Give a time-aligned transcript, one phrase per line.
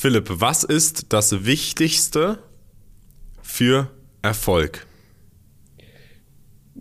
[0.00, 2.38] Philipp, was ist das Wichtigste
[3.42, 3.90] für
[4.22, 4.86] Erfolg?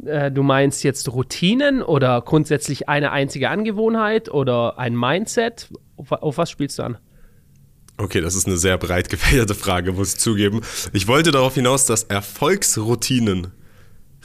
[0.06, 5.68] Äh, du meinst jetzt Routinen oder grundsätzlich eine einzige Angewohnheit oder ein Mindset?
[5.96, 7.00] Auf, auf, was spielst du an?
[7.98, 10.62] Okay, das ist eine sehr breit gefächerte Frage, muss ich zugeben.
[10.94, 13.48] Ich wollte darauf hinaus, dass Erfolgsroutinen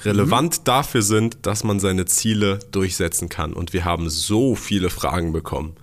[0.05, 0.65] relevant mhm.
[0.65, 3.55] dafür sind, dass man seine Ziele durchsetzen kann.
[3.55, 5.77] Und wir haben so viele Fragen bekommen.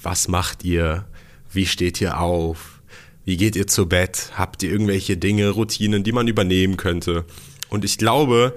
[0.00, 1.04] Was macht ihr?
[1.50, 2.82] Wie steht ihr auf?
[3.24, 4.30] Wie geht ihr zu Bett?
[4.36, 7.24] Habt ihr irgendwelche Dinge, Routinen, die man übernehmen könnte?
[7.68, 8.54] Und ich glaube,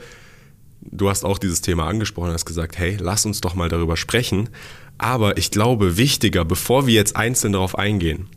[0.82, 4.50] du hast auch dieses Thema angesprochen, hast gesagt, hey, lass uns doch mal darüber sprechen.
[4.98, 8.28] Aber ich glaube, wichtiger, bevor wir jetzt einzeln darauf eingehen,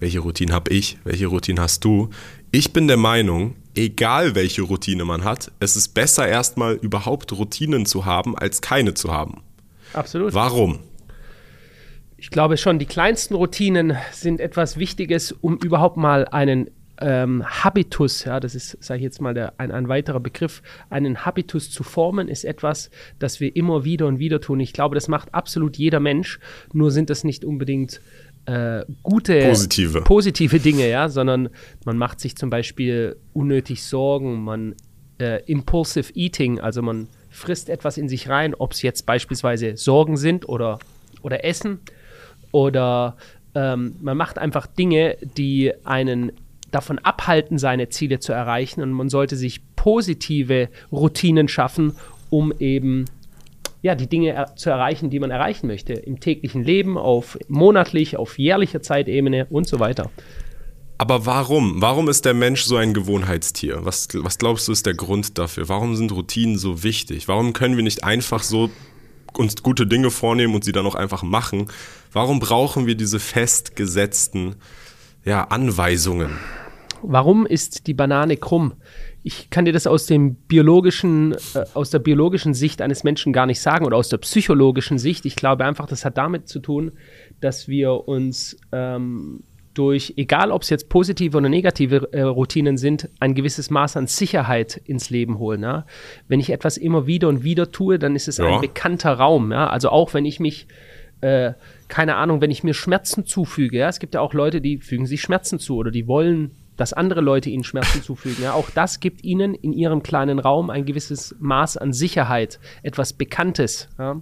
[0.00, 2.10] welche Routine habe ich, welche Routine hast du,
[2.50, 7.86] ich bin der Meinung, egal welche Routine man hat, es ist besser erstmal überhaupt Routinen
[7.86, 9.42] zu haben, als keine zu haben.
[9.92, 10.34] Absolut.
[10.34, 10.78] Warum?
[12.24, 18.24] Ich glaube schon, die kleinsten Routinen sind etwas Wichtiges, um überhaupt mal einen ähm, Habitus,
[18.24, 21.82] ja, das ist, sage ich jetzt mal, der, ein, ein weiterer Begriff, einen Habitus zu
[21.82, 24.58] formen, ist etwas, das wir immer wieder und wieder tun.
[24.60, 26.40] Ich glaube, das macht absolut jeder Mensch,
[26.72, 28.00] nur sind das nicht unbedingt
[28.46, 30.00] äh, gute, positive.
[30.00, 31.50] positive Dinge, ja, sondern
[31.84, 34.76] man macht sich zum Beispiel unnötig Sorgen, man
[35.18, 40.16] äh, impulsive eating, also man frisst etwas in sich rein, ob es jetzt beispielsweise Sorgen
[40.16, 40.78] sind oder,
[41.20, 41.80] oder Essen
[42.54, 43.16] oder
[43.56, 46.30] ähm, man macht einfach Dinge, die einen
[46.70, 48.80] davon abhalten, seine Ziele zu erreichen.
[48.80, 51.96] Und man sollte sich positive Routinen schaffen,
[52.30, 53.06] um eben
[53.82, 55.94] ja, die Dinge er zu erreichen, die man erreichen möchte.
[55.94, 60.10] Im täglichen Leben, auf monatlich, auf jährlicher Zeitebene und so weiter.
[60.96, 61.82] Aber warum?
[61.82, 63.80] Warum ist der Mensch so ein Gewohnheitstier?
[63.84, 65.68] Was, was glaubst du ist der Grund dafür?
[65.68, 67.26] Warum sind Routinen so wichtig?
[67.26, 68.70] Warum können wir nicht einfach so
[69.38, 71.66] uns gute Dinge vornehmen und sie dann auch einfach machen?
[72.12, 74.56] Warum brauchen wir diese festgesetzten
[75.24, 76.30] ja, Anweisungen?
[77.02, 78.74] Warum ist die Banane krumm?
[79.22, 83.46] Ich kann dir das aus dem biologischen, äh, aus der biologischen Sicht eines Menschen gar
[83.46, 85.24] nicht sagen oder aus der psychologischen Sicht.
[85.26, 86.92] Ich glaube einfach, das hat damit zu tun,
[87.40, 89.42] dass wir uns ähm,
[89.74, 94.06] durch, egal ob es jetzt positive oder negative äh, Routinen sind, ein gewisses Maß an
[94.06, 95.62] Sicherheit ins Leben holen.
[95.62, 95.86] Ja?
[96.28, 98.46] Wenn ich etwas immer wieder und wieder tue, dann ist es ja.
[98.46, 99.52] ein bekannter Raum.
[99.52, 99.68] Ja?
[99.68, 100.66] Also auch wenn ich mich
[101.20, 101.52] äh,
[101.88, 105.06] keine Ahnung, wenn ich mir Schmerzen zufüge, ja, es gibt ja auch Leute, die fügen
[105.06, 108.42] sich Schmerzen zu oder die wollen dass andere Leute ihnen Schmerzen zufügen.
[108.42, 113.12] Ja, auch das gibt ihnen in ihrem kleinen Raum ein gewisses Maß an Sicherheit, etwas
[113.12, 113.88] Bekanntes.
[113.98, 114.20] Ja,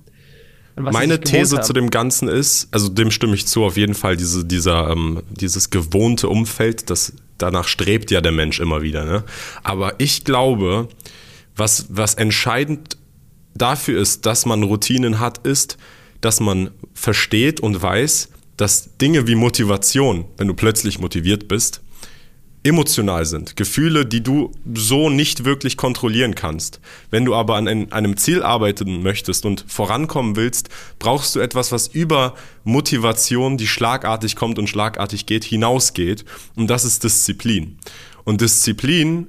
[0.76, 1.64] Meine These haben.
[1.64, 5.22] zu dem Ganzen ist, also dem stimme ich zu, auf jeden Fall diese, dieser, ähm,
[5.30, 9.04] dieses gewohnte Umfeld, das danach strebt ja der Mensch immer wieder.
[9.04, 9.24] Ne?
[9.62, 10.88] Aber ich glaube,
[11.56, 12.96] was, was entscheidend
[13.54, 15.76] dafür ist, dass man Routinen hat, ist,
[16.20, 21.81] dass man versteht und weiß, dass Dinge wie Motivation, wenn du plötzlich motiviert bist,
[22.64, 26.80] emotional sind, Gefühle, die du so nicht wirklich kontrollieren kannst.
[27.10, 30.68] Wenn du aber an einem Ziel arbeiten möchtest und vorankommen willst,
[30.98, 32.34] brauchst du etwas, was über
[32.64, 36.24] Motivation, die schlagartig kommt und schlagartig geht, hinausgeht.
[36.54, 37.78] Und das ist Disziplin.
[38.24, 39.26] Und Disziplin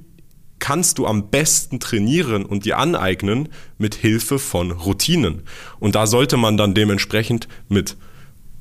[0.60, 5.42] kannst du am besten trainieren und dir aneignen mit Hilfe von Routinen.
[5.80, 7.96] Und da sollte man dann dementsprechend mit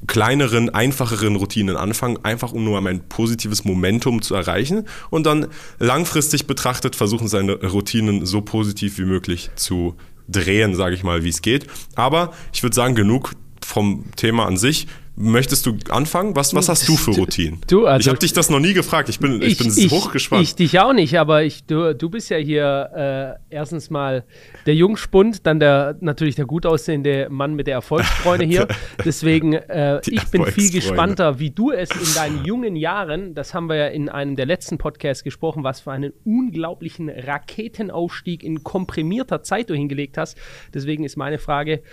[0.08, 5.48] kleineren, einfacheren Routinen anfangen, einfach um nur ein positives Momentum zu erreichen und dann
[5.80, 9.96] langfristig betrachtet versuchen, seine Routinen so positiv wie möglich zu
[10.28, 11.68] drehen, sage ich mal, wie es geht.
[11.96, 14.88] Aber ich würde sagen, genug vom Thema an sich.
[15.16, 16.36] Möchtest du anfangen?
[16.36, 17.62] Was, was hast du für Routinen?
[17.68, 19.10] Du, also, ich habe dich das noch nie gefragt.
[19.10, 20.42] Ich bin, ich, ich bin ich, hochgespannt.
[20.42, 24.24] Ich dich auch nicht, aber ich, du, du bist ja hier äh, erstens mal
[24.66, 28.68] der Jungspund, dann der natürlich der gut aussehende Mann mit der Erfolgsfreunde hier.
[29.06, 33.70] Deswegen, äh, ich bin viel gespannter, wie du es in deinen jungen Jahren, das haben
[33.70, 39.44] wir ja in einem der letzten Podcasts gesprochen, was für einen unglaublichen Raketenaufstieg in komprimierter
[39.44, 40.40] Zeit du hingelegt hast.
[40.74, 41.84] Deswegen ist meine Frage,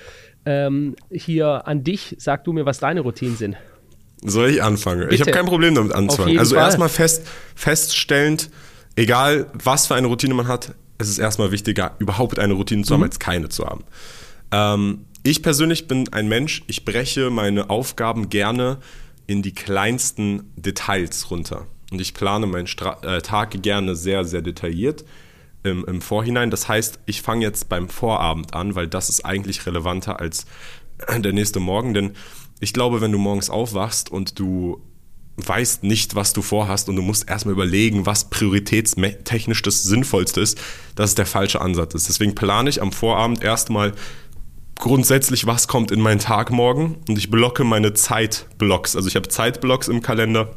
[0.45, 2.17] ähm, hier an dich.
[2.19, 3.57] Sag du mir, was deine Routinen sind.
[4.23, 5.01] Soll ich anfangen?
[5.01, 5.15] Bitte.
[5.15, 6.39] Ich habe kein Problem damit anzufangen.
[6.39, 8.51] Also erstmal fest, feststellend,
[8.97, 12.93] egal was für eine Routine man hat, es ist erstmal wichtiger, überhaupt eine Routine zu
[12.93, 13.05] haben, mhm.
[13.05, 13.85] als keine zu haben.
[14.53, 18.79] Ähm, ich persönlich bin ein Mensch, ich breche meine Aufgaben gerne
[19.27, 21.67] in die kleinsten Details runter.
[21.91, 25.05] Und ich plane meinen Stra äh, Tag gerne sehr, sehr detailliert
[25.63, 26.51] im, im Vorhinein.
[26.51, 30.47] Das heißt, ich fange jetzt beim Vorabend an, weil das ist eigentlich relevanter als
[31.19, 31.95] der nächste Morgen.
[31.95, 32.13] Denn
[32.61, 34.83] ich glaube, wenn du morgens aufwachst und du
[35.37, 40.61] weißt nicht, was du vorhast und du musst erstmal überlegen, was prioritätstechnisch das Sinnvollste ist,
[40.97, 41.93] das ist der falsche Ansatz.
[41.93, 43.93] Deswegen plane ich am Vorabend erstmal
[44.77, 48.97] grundsätzlich, was kommt in meinen Tag morgen und ich blocke meine Zeitblocks.
[48.97, 50.55] Also ich habe Zeitblocks im Kalender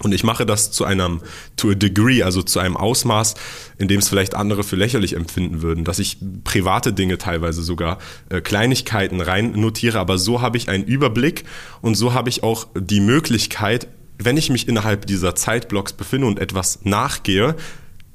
[0.00, 1.20] Und ich mache das zu einem,
[1.56, 3.34] to a degree, also zu einem Ausmaß,
[3.78, 7.98] in dem es vielleicht andere für lächerlich empfinden würden, dass ich private Dinge teilweise sogar,
[8.28, 11.44] äh, Kleinigkeiten rein notiere, aber so habe ich einen Überblick
[11.82, 13.86] und so habe ich auch die Möglichkeit,
[14.18, 17.54] wenn ich mich innerhalb dieser Zeitblocks befinde und etwas nachgehe,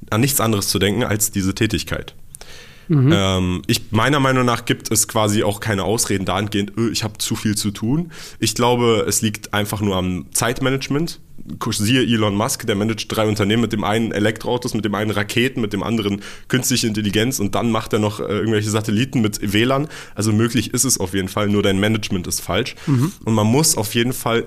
[0.09, 2.15] an nichts anderes zu denken als diese Tätigkeit.
[2.87, 3.11] Mhm.
[3.13, 7.17] Ähm, ich, meiner Meinung nach gibt es quasi auch keine Ausreden dahingehend, öh, ich habe
[7.17, 8.11] zu viel zu tun.
[8.39, 11.19] Ich glaube, es liegt einfach nur am Zeitmanagement.
[11.71, 15.61] Siehe Elon Musk, der managt drei Unternehmen, mit dem einen Elektroautos, mit dem einen Raketen,
[15.61, 19.87] mit dem anderen künstliche Intelligenz und dann macht er noch äh, irgendwelche Satelliten mit WLAN.
[20.15, 22.75] Also möglich ist es auf jeden Fall, nur dein Management ist falsch.
[22.85, 23.11] Mhm.
[23.23, 24.45] Und man muss auf jeden Fall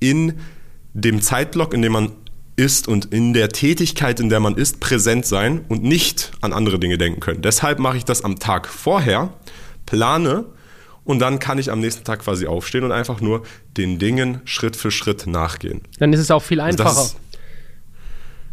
[0.00, 0.34] in
[0.94, 2.12] dem Zeitblock, in dem man
[2.56, 6.78] ist und in der Tätigkeit, in der man ist, präsent sein und nicht an andere
[6.78, 7.42] Dinge denken können.
[7.42, 9.32] Deshalb mache ich das am Tag vorher,
[9.86, 10.44] plane
[11.10, 13.42] und dann kann ich am nächsten Tag quasi aufstehen und einfach nur
[13.76, 15.80] den Dingen Schritt für Schritt nachgehen.
[15.98, 16.88] Dann ist es auch viel einfacher.
[16.88, 17.16] Also ist,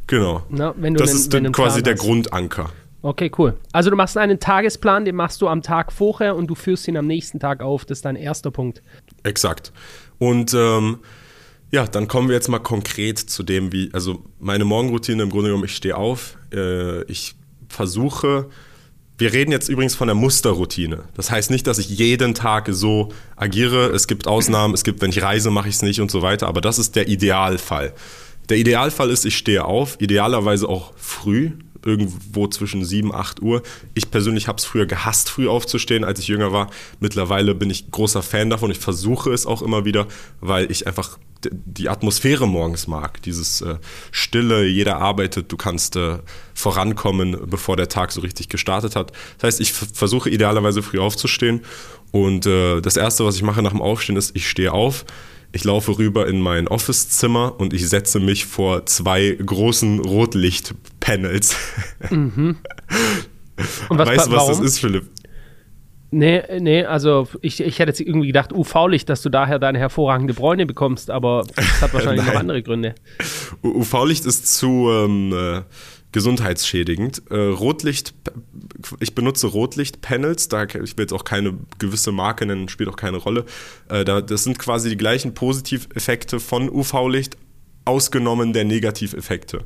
[0.08, 0.44] genau.
[0.50, 2.72] Na, das einen, ist einen quasi der Grundanker.
[3.04, 3.58] Okay, cool.
[3.72, 6.98] Also du machst einen Tagesplan, den machst du am Tag vorher und du führst ihn
[6.98, 7.86] am nächsten Tag auf.
[7.86, 8.82] Das ist dein erster Punkt.
[9.22, 9.72] Exakt.
[10.18, 10.98] Und ähm,
[11.70, 15.50] ja, dann kommen wir jetzt mal konkret zu dem, wie, also meine Morgenroutine im Grunde
[15.50, 17.36] genommen, ich stehe auf, äh, ich
[17.70, 18.50] versuche,
[19.18, 21.04] wir reden jetzt übrigens von der Musterroutine.
[21.16, 23.88] Das heißt nicht, dass ich jeden Tag so agiere.
[23.88, 26.48] Es gibt Ausnahmen, es gibt, wenn ich reise, mache ich es nicht und so weiter,
[26.48, 27.94] aber das ist der Idealfall.
[28.50, 31.52] Der Idealfall ist, ich stehe auf, idealerweise auch früh,
[31.88, 33.64] irgendwo zwischen 7, 8 Uhr.
[33.94, 36.70] Ich persönlich habe es früher gehasst, früh aufzustehen, als ich jünger war.
[37.00, 38.70] Mittlerweile bin ich großer Fan davon.
[38.70, 40.08] Ich versuche es auch immer wieder,
[40.42, 41.18] weil ich einfach
[41.52, 43.76] die Atmosphäre morgens mag, dieses äh,
[44.12, 46.18] Stille, jeder arbeitet, du kannst äh,
[46.56, 49.12] vorankommen, bevor der Tag so richtig gestartet hat.
[49.38, 51.62] Das heißt, ich versuche idealerweise früh aufzustehen
[52.12, 55.06] und äh, das Erste, was ich mache nach dem Aufstehen ist, ich stehe auf,
[55.52, 61.56] ich laufe rüber in mein Office-Zimmer und ich setze mich vor zwei großen Rotlicht-Panels.
[62.10, 62.58] Mhm.
[63.90, 64.50] Und was, weißt du, was warum?
[64.50, 65.10] das ist, Philipp?
[66.10, 70.34] Nee, nee, also ich, ich hätte jetzt irgendwie gedacht, UV-Licht, dass du daher deine hervorragende
[70.34, 72.96] Bräune bekommst, aber das hat wahrscheinlich noch andere Gründe.
[73.64, 75.62] UV-Licht ist zu ähm, äh,
[76.14, 77.24] gesundheitsschädigend.
[77.30, 78.14] Äh, Rotlicht,
[79.00, 83.18] ich benutze Rotlicht-Panels, da ich will jetzt auch keine gewisse Marke nennen, spielt auch keine
[83.18, 83.46] Rolle.
[83.90, 87.38] Äh, da, das sind quasi die gleichen Positiveffekte von UV-Licht,
[87.86, 89.64] ausgenommen der Negativeffekte.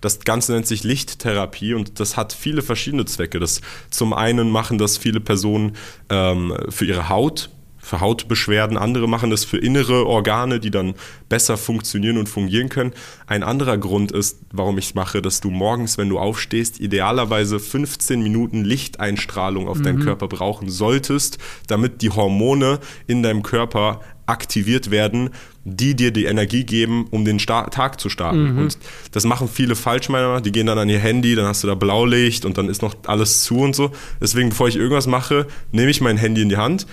[0.00, 3.40] Das Ganze nennt sich Lichttherapie und das hat viele verschiedene Zwecke.
[3.40, 5.76] Das zum einen machen das viele Personen
[6.10, 7.50] ähm, für ihre Haut,
[7.86, 10.94] für Hautbeschwerden, andere machen das für innere Organe, die dann
[11.28, 12.92] besser funktionieren und fungieren können.
[13.28, 17.60] Ein anderer Grund ist, warum ich es mache, dass du morgens, wenn du aufstehst, idealerweise
[17.60, 19.82] 15 Minuten Lichteinstrahlung auf mhm.
[19.84, 21.38] deinen Körper brauchen solltest,
[21.68, 25.30] damit die Hormone in deinem Körper aktiviert werden,
[25.62, 28.54] die dir die Energie geben, um den Sta Tag zu starten.
[28.54, 28.58] Mhm.
[28.58, 28.78] Und
[29.12, 30.42] das machen viele falsch, meiner Meinung nach.
[30.42, 32.96] Die gehen dann an ihr Handy, dann hast du da Blaulicht und dann ist noch
[33.06, 33.92] alles zu und so.
[34.20, 36.88] Deswegen, bevor ich irgendwas mache, nehme ich mein Handy in die Hand,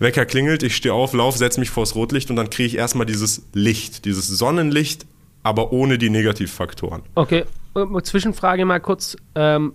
[0.00, 3.06] Wecker klingelt, ich stehe auf, laufe, setze mich vors Rotlicht und dann kriege ich erstmal
[3.06, 5.06] dieses Licht, dieses Sonnenlicht,
[5.42, 7.02] aber ohne die Negativfaktoren.
[7.14, 7.44] Okay,
[7.76, 9.16] äh, Zwischenfrage mal kurz.
[9.34, 9.74] Ähm,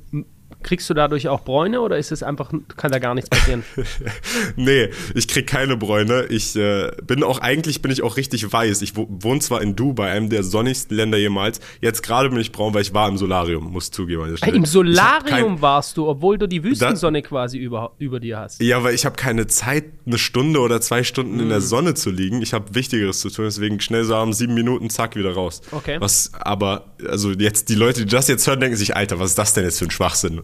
[0.65, 3.63] Kriegst du dadurch auch Bräune oder ist es einfach, kann da gar nichts passieren?
[4.56, 6.25] nee, ich krieg keine Bräune.
[6.29, 8.81] Ich äh, bin auch, eigentlich bin ich auch richtig weiß.
[8.81, 11.59] Ich wohne zwar in Dubai, einem der sonnigsten Länder jemals.
[11.81, 14.36] Jetzt gerade bin ich braun, weil ich war im Solarium, muss zugeben.
[14.43, 18.60] Im Solarium warst du, obwohl du die Wüstensonne da, quasi über, über dir hast.
[18.60, 21.41] Ja, weil ich habe keine Zeit, eine Stunde oder zwei Stunden mm.
[21.41, 21.63] in der hm.
[21.63, 22.41] Sonne zu liegen.
[22.41, 25.62] Ich habe Wichtigeres zu tun, deswegen schnell so haben sieben Minuten, zack, wieder raus.
[25.72, 25.98] Okay.
[26.00, 29.38] Was aber, also jetzt die Leute, die das jetzt hören, denken sich, Alter, was ist
[29.38, 30.41] das denn jetzt für ein Schwachsinn?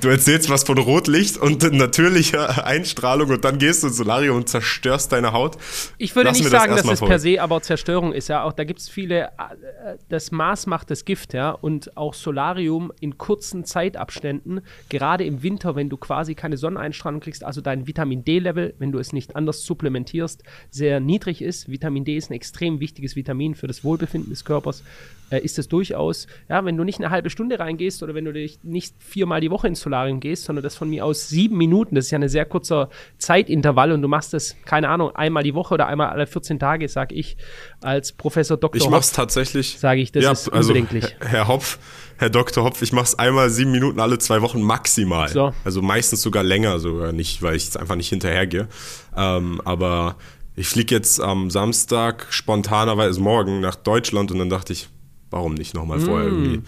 [0.00, 4.48] Du erzählst was von Rotlicht und natürlicher Einstrahlung und dann gehst du ins Solarium und
[4.48, 5.56] zerstörst deine Haut.
[5.98, 8.28] Ich würde Lass nicht sagen, das dass es per se aber Zerstörung ist.
[8.28, 12.14] Ja, auch da gibt es viele, äh, das Maß macht das Gift, ja, und auch
[12.14, 17.86] Solarium in kurzen Zeitabständen, gerade im Winter, wenn du quasi keine Sonneneinstrahlung kriegst, also dein
[17.86, 21.70] Vitamin D-Level, wenn du es nicht anders supplementierst, sehr niedrig ist.
[21.70, 24.82] Vitamin D ist ein extrem wichtiges Vitamin für das Wohlbefinden des Körpers
[25.30, 28.32] äh, ist es durchaus, ja, wenn du nicht eine halbe Stunde reingehst oder wenn du
[28.32, 31.94] dich nicht viermal die Woche ins Solarium gehst, sondern das von mir aus sieben Minuten,
[31.94, 35.54] das ist ja ein sehr kurzer Zeitintervall und du machst das, keine Ahnung, einmal die
[35.54, 37.36] Woche oder einmal alle 14 Tage, sage ich,
[37.80, 38.76] als Professor Dr.
[38.76, 39.78] Ich mach's Hopf, tatsächlich.
[39.78, 41.16] Sage ich, das ja, ist also, unbedenklich.
[41.20, 41.78] Herr Hopf,
[42.18, 42.64] Herr Dr.
[42.64, 45.28] Hopf, ich mach's einmal sieben Minuten alle zwei Wochen maximal.
[45.28, 45.54] So.
[45.64, 48.68] Also meistens sogar länger sogar nicht, weil ich es einfach nicht hinterhergehe.
[49.16, 50.16] Ähm, aber
[50.56, 54.88] ich fliege jetzt am Samstag spontanerweise morgen nach Deutschland und dann dachte ich,
[55.30, 56.02] Warum nicht nochmal mm.
[56.02, 56.62] vorher irgendwie?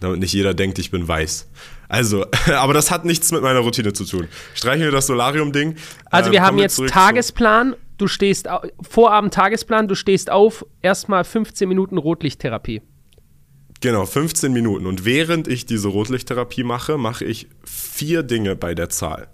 [0.00, 1.48] Damit nicht jeder denkt, ich bin weiß.
[1.88, 4.28] Also, aber das hat nichts mit meiner Routine zu tun.
[4.54, 5.76] Streichen wir das Solarium-Ding.
[6.06, 8.48] Also, wir äh, haben wir jetzt Tagesplan du stehst
[8.80, 12.82] Vorabend Tagesplan, du stehst auf, erstmal 15 Minuten Rotlichttherapie.
[13.80, 14.86] Genau, 15 Minuten.
[14.86, 19.28] Und während ich diese Rotlichttherapie mache, mache ich vier Dinge bei der Zahl.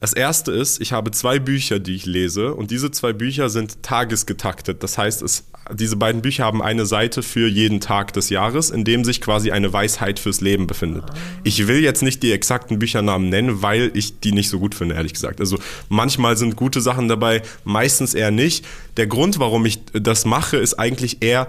[0.00, 3.82] Das erste ist, ich habe zwei Bücher, die ich lese und diese zwei Bücher sind
[3.82, 4.82] tagesgetaktet.
[4.82, 8.84] Das heißt, es, diese beiden Bücher haben eine Seite für jeden Tag des Jahres, in
[8.84, 11.04] dem sich quasi eine Weisheit fürs Leben befindet.
[11.44, 14.94] Ich will jetzt nicht die exakten Büchernamen nennen, weil ich die nicht so gut finde,
[14.94, 15.40] ehrlich gesagt.
[15.40, 15.58] Also
[15.88, 18.64] manchmal sind gute Sachen dabei, meistens eher nicht.
[18.96, 21.48] Der Grund, warum ich das mache, ist eigentlich eher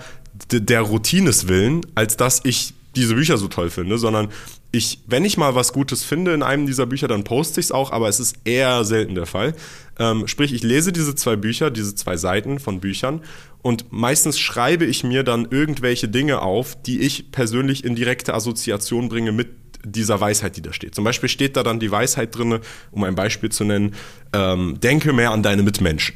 [0.51, 4.29] der Routines willen, als dass ich diese Bücher so toll finde, sondern
[4.71, 7.71] ich, wenn ich mal was Gutes finde in einem dieser Bücher, dann poste ich es
[7.71, 9.53] auch, aber es ist eher selten der Fall.
[10.01, 13.21] Ähm, sprich, ich lese diese zwei Bücher, diese zwei Seiten von Büchern
[13.61, 19.09] und meistens schreibe ich mir dann irgendwelche Dinge auf, die ich persönlich in direkte Assoziation
[19.09, 19.49] bringe mit
[19.85, 20.95] dieser Weisheit, die da steht.
[20.95, 23.93] Zum Beispiel steht da dann die Weisheit drin, um ein Beispiel zu nennen,
[24.33, 26.15] ähm, denke mehr an deine Mitmenschen.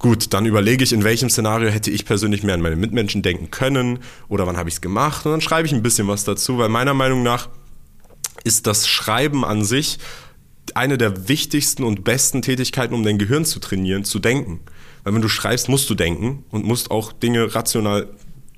[0.00, 3.52] Gut, dann überlege ich, in welchem Szenario hätte ich persönlich mehr an meine Mitmenschen denken
[3.52, 6.58] können oder wann habe ich es gemacht und dann schreibe ich ein bisschen was dazu,
[6.58, 7.48] weil meiner Meinung nach
[8.42, 9.98] ist das Schreiben an sich
[10.74, 14.60] eine der wichtigsten und besten Tätigkeiten, um dein Gehirn zu trainieren, zu denken.
[15.02, 18.08] Weil wenn du schreibst, musst du denken und musst auch Dinge rational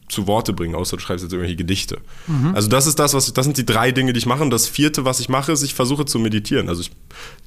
[0.08, 1.98] zu Worte bringen, außer du schreibst jetzt irgendwelche Gedichte.
[2.28, 2.54] Mhm.
[2.54, 4.42] Also das ist das, was ich, das sind die drei Dinge, die ich mache.
[4.42, 6.68] Und das vierte, was ich mache, ist, ich versuche zu meditieren.
[6.68, 6.92] Also ich,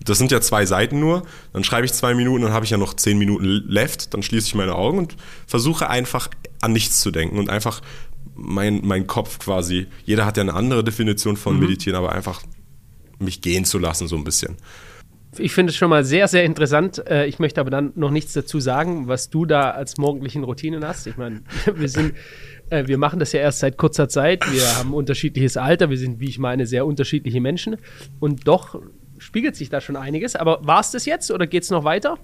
[0.03, 1.23] das sind ja zwei Seiten nur.
[1.53, 4.13] Dann schreibe ich zwei Minuten, dann habe ich ja noch zehn Minuten left.
[4.13, 5.15] Dann schließe ich meine Augen und
[5.47, 7.81] versuche einfach an nichts zu denken und einfach
[8.35, 9.87] mein, mein Kopf quasi.
[10.05, 11.61] Jeder hat ja eine andere Definition von mhm.
[11.61, 12.41] meditieren, aber einfach
[13.19, 14.57] mich gehen zu lassen so ein bisschen.
[15.37, 17.05] Ich finde es schon mal sehr, sehr interessant.
[17.07, 20.83] Äh, ich möchte aber dann noch nichts dazu sagen, was du da als morgendlichen Routinen
[20.85, 21.05] hast.
[21.05, 21.41] Ich meine,
[21.75, 22.13] wir sind,
[22.69, 24.51] äh, wir machen das ja erst seit kurzer Zeit.
[24.51, 25.89] Wir haben unterschiedliches Alter.
[25.89, 27.77] Wir sind, wie ich meine, sehr unterschiedliche Menschen.
[28.19, 28.81] Und doch
[29.19, 30.35] spiegelt sich da schon einiges.
[30.35, 32.17] Aber war es das jetzt oder geht es noch weiter?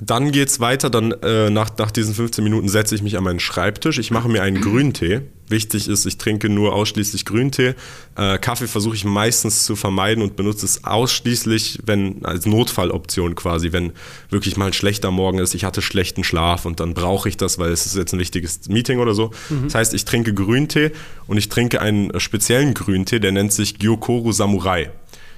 [0.00, 3.22] Dann geht es weiter, dann äh, nach, nach diesen 15 Minuten setze ich mich an
[3.22, 3.98] meinen Schreibtisch.
[3.98, 5.20] Ich mache mir einen Grüntee.
[5.48, 7.74] Wichtig ist, ich trinke nur ausschließlich Grüntee.
[8.16, 13.70] Äh, Kaffee versuche ich meistens zu vermeiden und benutze es ausschließlich, wenn als Notfalloption quasi,
[13.70, 13.92] wenn
[14.30, 17.58] wirklich mal ein schlechter Morgen ist, ich hatte schlechten Schlaf und dann brauche ich das,
[17.58, 19.30] weil es ist jetzt ein wichtiges Meeting oder so.
[19.48, 19.64] Mhm.
[19.64, 20.90] Das heißt, ich trinke Grüntee
[21.28, 24.90] und ich trinke einen speziellen Grüntee, der nennt sich Gyokoru Samurai.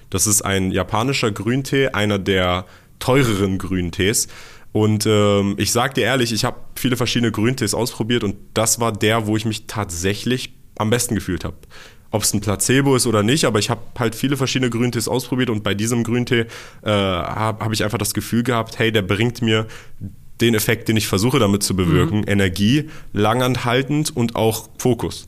[0.09, 2.65] Das ist ein japanischer Grüntee, einer der
[2.99, 4.29] teureren Grüntees.
[4.73, 8.93] Und ähm, ich sag dir ehrlich, ich habe viele verschiedene Grüntees ausprobiert und das war
[8.93, 11.57] der, wo ich mich tatsächlich am besten gefühlt habe.
[12.11, 15.51] Ob es ein Placebo ist oder nicht, aber ich habe halt viele verschiedene Grüntees ausprobiert
[15.51, 16.47] und bei diesem Grüntee
[16.83, 19.67] äh, habe hab ich einfach das Gefühl gehabt, hey, der bringt mir
[20.41, 22.29] den Effekt, den ich versuche damit zu bewirken, mhm.
[22.29, 25.27] Energie, langanhaltend und auch Fokus.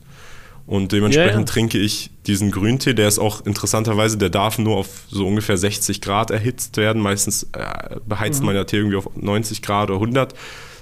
[0.69, 1.45] Und dementsprechend yeah.
[1.45, 5.99] trinke ich diesen Grüntee, der ist auch interessanterweise, der darf nur auf so ungefähr 60
[5.99, 7.01] Grad erhitzt werden.
[7.01, 8.45] Meistens äh, beheizt mhm.
[8.45, 10.35] man ja Tee irgendwie auf 90 Grad oder 100.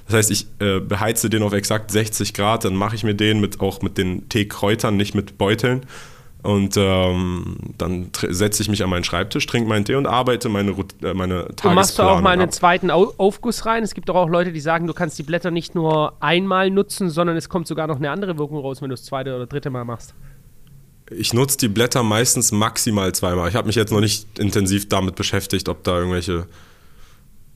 [0.08, 3.39] Das heißt, ich äh, beheize den auf exakt 60 Grad, dann mache ich mir den
[3.39, 5.86] mit, auch mit den Teekräutern, nicht mit Beuteln.
[6.44, 10.72] Und ähm, dann setze ich mich an meinen Schreibtisch, trinke meinen Tee und arbeite meine,
[10.72, 12.53] äh, meine Tagesplanung Und machst du auch mal einen ab.
[12.53, 13.84] zweiten Aufguss rein?
[13.84, 17.10] Es gibt doch auch Leute, die sagen, du kannst die Blätter nicht nur einmal nutzen,
[17.10, 19.70] sondern es kommt sogar noch eine andere Wirkung raus, wenn du das zweite oder dritte
[19.70, 20.13] Mal machst.
[21.10, 23.50] Ich nutze die Blätter meistens maximal zweimal.
[23.50, 26.48] Ich habe mich jetzt noch nicht intensiv damit beschäftigt, ob da irgendwelche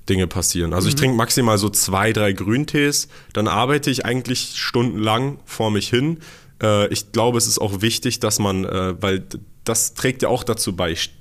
[0.09, 0.73] Dinge passieren.
[0.73, 0.89] Also mhm.
[0.89, 6.17] ich trinke maximal so zwei, drei Grüntees, dann arbeite ich eigentlich stundenlang vor mich hin,
[6.61, 9.23] äh, ich glaube, es ist auch wichtig, dass man, äh, weil
[9.63, 11.11] das trägt ja auch dazu bei, ich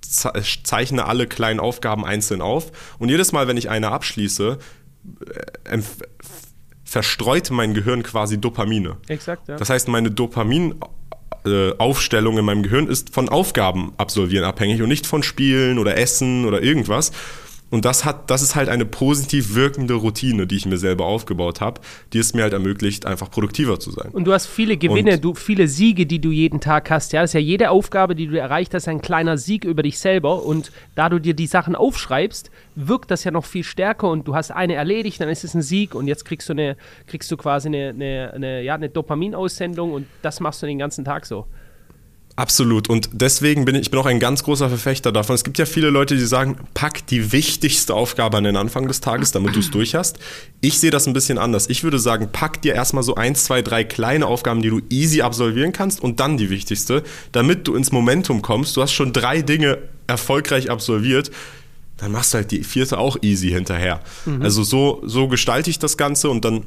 [0.00, 4.58] zeichne alle kleinen Aufgaben einzeln auf und jedes Mal, wenn ich eine abschließe,
[5.64, 5.78] äh,
[6.84, 8.96] verstreut mein Gehirn quasi Dopamine.
[9.08, 9.56] Exakt, ja.
[9.56, 10.74] Das heißt, meine Dopamin
[11.78, 16.44] Aufstellung in meinem Gehirn ist von Aufgaben absolvieren abhängig und nicht von Spielen oder Essen
[16.44, 17.12] oder irgendwas.
[17.70, 21.60] Und das hat, das ist halt eine positiv wirkende Routine, die ich mir selber aufgebaut
[21.60, 21.80] habe,
[22.12, 24.10] die es mir halt ermöglicht, einfach produktiver zu sein.
[24.10, 27.12] Und du hast viele Gewinne, du, viele Siege, die du jeden Tag hast.
[27.12, 29.98] Ja, das ist ja jede Aufgabe, die du erreicht hast, ein kleiner Sieg über dich
[30.00, 30.44] selber.
[30.44, 34.34] Und da du dir die Sachen aufschreibst, wirkt das ja noch viel stärker und du
[34.34, 37.36] hast eine erledigt, dann ist es ein Sieg und jetzt kriegst du eine, kriegst du
[37.36, 41.46] quasi eine, eine, eine ja, eine Dopaminaussendung und das machst du den ganzen Tag so.
[42.36, 42.88] Absolut.
[42.88, 45.34] Und deswegen bin ich, ich bin auch ein ganz großer Verfechter davon.
[45.34, 49.00] Es gibt ja viele Leute, die sagen, pack die wichtigste Aufgabe an den Anfang des
[49.00, 50.18] Tages, damit du es durch hast.
[50.60, 51.68] Ich sehe das ein bisschen anders.
[51.68, 55.20] Ich würde sagen, pack dir erstmal so eins, zwei, drei kleine Aufgaben, die du easy
[55.20, 58.76] absolvieren kannst und dann die wichtigste, damit du ins Momentum kommst.
[58.76, 61.30] Du hast schon drei Dinge erfolgreich absolviert
[62.00, 64.00] dann machst du halt die vierte auch easy hinterher.
[64.24, 64.40] Mhm.
[64.40, 66.64] Also so, so gestalte ich das Ganze und dann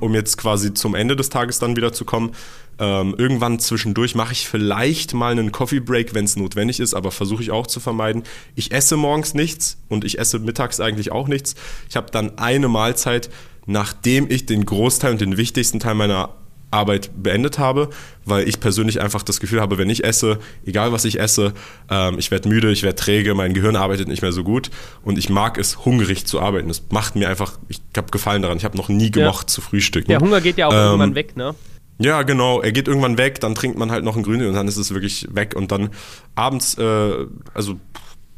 [0.00, 2.32] um jetzt quasi zum Ende des Tages dann wieder zu kommen.
[2.78, 7.10] Ähm, irgendwann zwischendurch mache ich vielleicht mal einen Coffee Break, wenn es notwendig ist, aber
[7.10, 8.22] versuche ich auch zu vermeiden.
[8.54, 11.54] Ich esse morgens nichts und ich esse mittags eigentlich auch nichts.
[11.88, 13.30] Ich habe dann eine Mahlzeit,
[13.66, 16.30] nachdem ich den Großteil und den wichtigsten Teil meiner
[16.72, 17.90] Arbeit beendet habe,
[18.24, 21.52] weil ich persönlich einfach das Gefühl habe, wenn ich esse, egal was ich esse,
[21.90, 24.70] ähm, ich werde müde, ich werde träge, mein Gehirn arbeitet nicht mehr so gut
[25.02, 26.68] und ich mag es, hungrig zu arbeiten.
[26.68, 28.56] Das macht mir einfach, ich habe Gefallen daran.
[28.56, 29.54] Ich habe noch nie gemocht ja.
[29.54, 30.08] zu frühstücken.
[30.08, 31.54] Der Hunger geht ja auch ähm, irgendwann weg, ne?
[31.98, 32.60] Ja, genau.
[32.60, 34.92] Er geht irgendwann weg, dann trinkt man halt noch ein Grüne und dann ist es
[34.92, 35.54] wirklich weg.
[35.54, 35.90] Und dann
[36.34, 37.78] abends, äh, also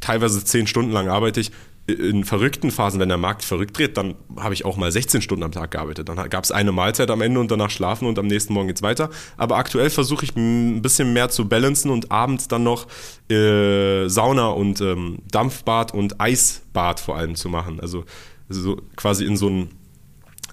[0.01, 1.51] teilweise zehn Stunden lang arbeite ich,
[1.87, 5.43] in verrückten Phasen, wenn der Markt verrückt dreht, dann habe ich auch mal 16 Stunden
[5.43, 6.09] am Tag gearbeitet.
[6.09, 8.81] Dann gab es eine Mahlzeit am Ende und danach schlafen und am nächsten Morgen geht's
[8.81, 9.11] weiter.
[9.37, 12.87] Aber aktuell versuche ich ein bisschen mehr zu balancen und abends dann noch
[13.31, 17.81] äh, Sauna und ähm, Dampfbad und Eisbad vor allem zu machen.
[17.81, 18.05] Also,
[18.49, 19.69] also quasi in so einen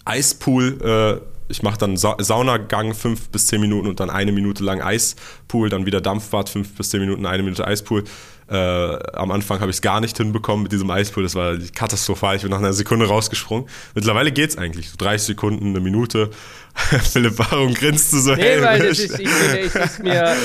[0.04, 0.82] Eispool.
[0.84, 4.82] Äh, ich mache dann Sa Saunagang fünf bis zehn Minuten und dann eine Minute lang
[4.82, 8.04] Eispool, dann wieder Dampfbad fünf bis zehn Minuten, eine Minute Eispool
[8.52, 11.24] äh, am Anfang habe ich es gar nicht hinbekommen mit diesem Eispool.
[11.24, 12.36] Das war katastrophal.
[12.36, 13.68] Ich bin nach einer Sekunde rausgesprungen.
[13.96, 14.90] Mittlerweile geht es eigentlich.
[14.90, 16.32] So 30 Sekunden, eine Minute.
[16.76, 18.36] Philipp, warum grinst du so?
[18.36, 20.36] Nee, hey, weil das ist, ich finde, es ist mir,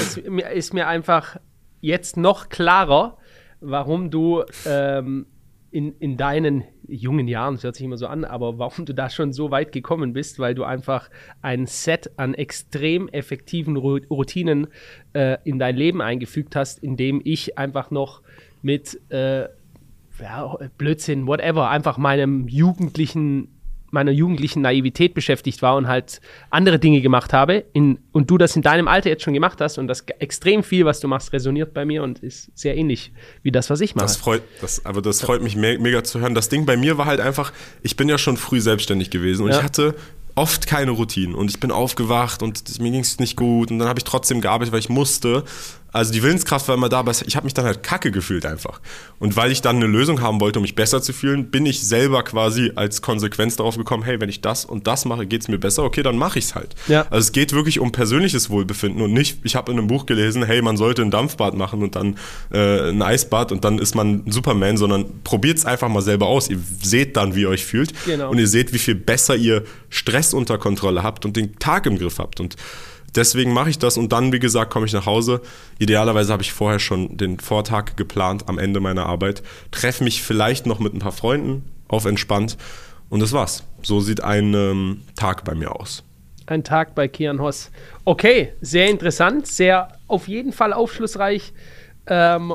[0.51, 1.37] es ist mir einfach
[1.81, 3.17] jetzt noch klarer,
[3.61, 5.27] warum du ähm,
[5.77, 9.11] in, in deinen jungen Jahren, das hört sich immer so an, aber warum du da
[9.11, 11.11] schon so weit gekommen bist, weil du einfach
[11.43, 14.69] ein Set an extrem effektiven Routinen
[15.13, 18.23] äh, in dein Leben eingefügt hast, in dem ich einfach noch
[18.63, 19.49] mit äh,
[20.19, 23.49] ja, Blödsinn, whatever, einfach meinem jugendlichen
[23.91, 28.57] meiner jugendlichen Naivität beschäftigt war und halt andere Dinge gemacht habe in, und du das
[28.57, 31.75] in deinem Alter jetzt schon gemacht hast und das extrem viel, was du machst, resoniert
[31.75, 33.13] bei mir und ist sehr ähnlich
[33.43, 34.07] wie das, was ich mache.
[34.07, 36.35] Das freut, das, aber das freut mich me mega zu hören.
[36.35, 37.53] Das Ding bei mir war halt einfach,
[37.83, 39.59] ich bin ja schon früh selbstständig gewesen und ja.
[39.59, 39.95] ich hatte
[40.37, 43.89] oft keine Routinen und ich bin aufgewacht und mir ging es nicht gut und dann
[43.89, 45.45] habe ich trotzdem gearbeitet, weil ich musste
[45.97, 48.81] also die Willenskraft war immer da, aber ich habe mich dann halt kacke gefühlt einfach.
[49.19, 51.81] Und weil ich dann eine Lösung haben wollte, um mich besser zu fühlen, bin ich
[51.81, 55.49] selber quasi als Konsequenz darauf gekommen, hey, wenn ich das und das mache, geht es
[55.49, 56.75] mir besser, okay, dann mache ich es halt.
[56.87, 57.07] Ja.
[57.09, 60.45] Also es geht wirklich um persönliches Wohlbefinden und nicht, ich habe in einem Buch gelesen,
[60.45, 62.17] hey, man sollte ein Dampfbad machen und dann
[62.53, 66.51] äh, ein Eisbad und dann ist man Superman, sondern probiert es einfach mal selber aus.
[66.51, 68.31] Ihr seht dann, wie ihr euch fühlt genau.
[68.31, 71.97] und ihr seht, wie viel besser ihr Stress unter Kontrolle habt und den Tag im
[71.99, 72.39] Griff habt.
[72.39, 72.57] Und
[73.17, 75.41] deswegen mache ich das und dann, wie gesagt, komme ich nach Hause.
[75.79, 80.67] Idealerweise habe ich vorher schon den Vortag geplant am Ende meiner Arbeit, treffe mich vielleicht
[80.67, 82.57] noch mit ein paar Freunden auf entspannt
[83.09, 83.65] und das war's.
[83.83, 86.03] So sieht ein ähm, Tag bei mir aus.
[86.47, 87.71] Ein Tag bei Kian Hoss.
[88.05, 91.53] Okay, sehr interessant, sehr auf jeden Fall aufschlussreich.
[92.07, 92.55] Ähm,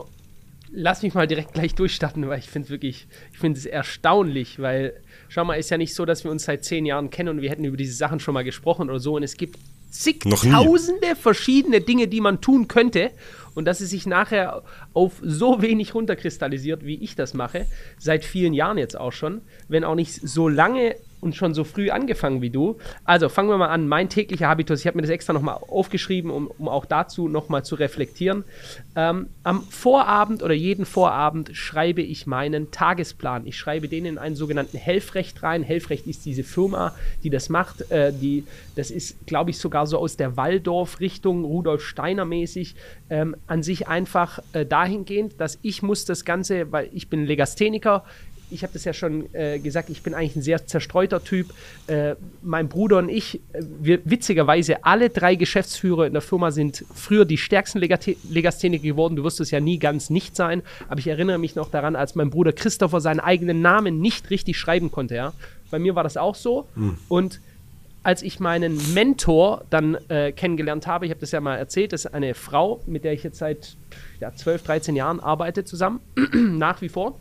[0.72, 4.94] lass mich mal direkt gleich durchstarten, weil ich finde wirklich, ich finde es erstaunlich, weil
[5.28, 7.50] schau mal, ist ja nicht so, dass wir uns seit zehn Jahren kennen und wir
[7.50, 9.58] hätten über diese Sachen schon mal gesprochen oder so und es gibt
[9.92, 13.12] zigtausende verschiedene Dinge, die man tun könnte.
[13.54, 17.68] Und dass es sich nachher auf so wenig runterkristallisiert, wie ich das mache,
[18.00, 21.90] seit vielen Jahren jetzt auch schon, wenn auch nicht so lange und schon so früh
[21.92, 22.78] angefangen wie du.
[23.06, 23.88] Also fangen wir mal an.
[23.88, 27.64] Mein täglicher Habitus, ich habe mir das extra nochmal aufgeschrieben, um, um auch dazu nochmal
[27.64, 28.44] zu reflektieren.
[28.96, 33.46] Ähm, am Vorabend oder jeden Vorabend schreibe ich meinen Tagesplan.
[33.46, 35.64] Ich schreibe den in einen sogenannten Helfrecht rein.
[35.64, 37.90] Helfrecht ist diese Firma, die das macht.
[37.92, 38.44] Äh, die,
[38.76, 42.76] das ist, glaube ich, sogar so aus der Waldorf-Richtung, Rudolf Steiner mäßig.
[43.10, 48.04] Ähm, an sich einfach äh, dahingehend, dass ich muss das Ganze, weil ich bin Legastheniker,
[48.52, 51.54] ich habe das ja schon äh, gesagt, ich bin eigentlich ein sehr zerstreuter Typ.
[51.88, 56.86] Äh, mein Bruder und ich, äh, wir witzigerweise alle drei Geschäftsführer in der Firma sind
[56.94, 59.16] früher die stärksten Legastheniker geworden.
[59.16, 62.16] Du wirst es ja nie ganz nicht sein, aber ich erinnere mich noch daran, als
[62.16, 65.16] mein Bruder Christopher seinen eigenen Namen nicht richtig schreiben konnte.
[65.16, 65.34] Ja?
[65.70, 66.68] Bei mir war das auch so.
[66.76, 66.98] Mhm.
[67.08, 67.42] Und
[68.04, 72.06] als ich meinen Mentor dann äh, kennengelernt habe, ich habe das ja mal erzählt, das
[72.06, 73.78] ist eine Frau, mit der ich jetzt seit
[74.20, 76.00] ja, 12, 13 Jahren arbeite zusammen,
[76.34, 77.20] nach wie vor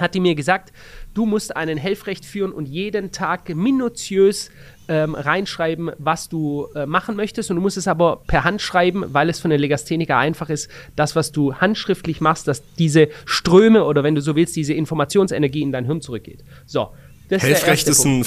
[0.00, 0.72] hat die mir gesagt,
[1.14, 4.50] du musst einen Helfrecht führen und jeden Tag minutiös
[4.88, 7.50] ähm, reinschreiben, was du äh, machen möchtest.
[7.50, 10.70] Und du musst es aber per Hand schreiben, weil es für einen Legastheniker einfach ist,
[10.96, 15.62] das, was du handschriftlich machst, dass diese Ströme oder wenn du so willst, diese Informationsenergie
[15.62, 16.44] in dein Hirn zurückgeht.
[16.66, 16.88] So.
[17.30, 18.24] Helfrecht ist, ist ein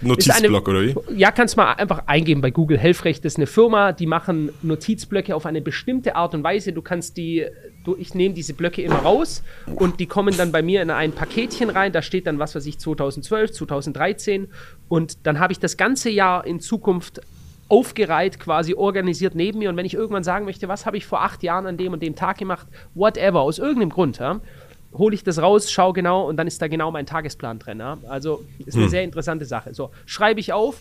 [0.00, 1.16] Notizblock eine, oder wie?
[1.16, 2.78] Ja, kannst mal einfach eingeben bei Google.
[2.78, 6.72] Helfrecht ist eine Firma, die machen Notizblöcke auf eine bestimmte Art und Weise.
[6.72, 7.46] Du kannst die,
[7.98, 9.42] ich nehme diese Blöcke immer raus
[9.74, 11.92] und die kommen dann bei mir in ein Paketchen rein.
[11.92, 14.48] Da steht dann, was weiß ich, 2012, 2013
[14.88, 17.20] und dann habe ich das ganze Jahr in Zukunft
[17.68, 19.70] aufgereiht, quasi organisiert neben mir.
[19.70, 22.02] Und wenn ich irgendwann sagen möchte, was habe ich vor acht Jahren an dem und
[22.02, 24.40] dem Tag gemacht, whatever, aus irgendeinem Grund, ja,
[24.94, 27.78] hole ich das raus, schaue genau und dann ist da genau mein Tagesplan drin.
[27.78, 27.98] Ja?
[28.08, 28.90] Also ist eine hm.
[28.90, 29.74] sehr interessante Sache.
[29.74, 30.80] So, schreibe ich auf,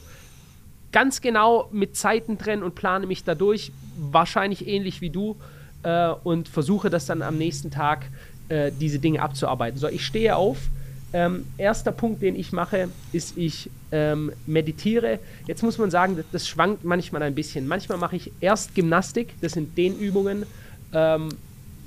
[0.92, 5.36] ganz genau mit Zeiten drin und plane mich dadurch, wahrscheinlich ähnlich wie du,
[5.84, 8.06] äh, und versuche das dann am nächsten Tag,
[8.50, 9.80] äh, diese Dinge abzuarbeiten.
[9.80, 10.58] So, ich stehe auf.
[11.14, 15.20] Ähm, erster Punkt, den ich mache, ist, ich ähm, meditiere.
[15.48, 17.68] Jetzt muss man sagen, das, das, schwankt manchmal ein bisschen.
[17.68, 20.46] Manchmal mache ich erst Gymnastik, das sind Dehnübungen.
[20.94, 21.30] Ähm,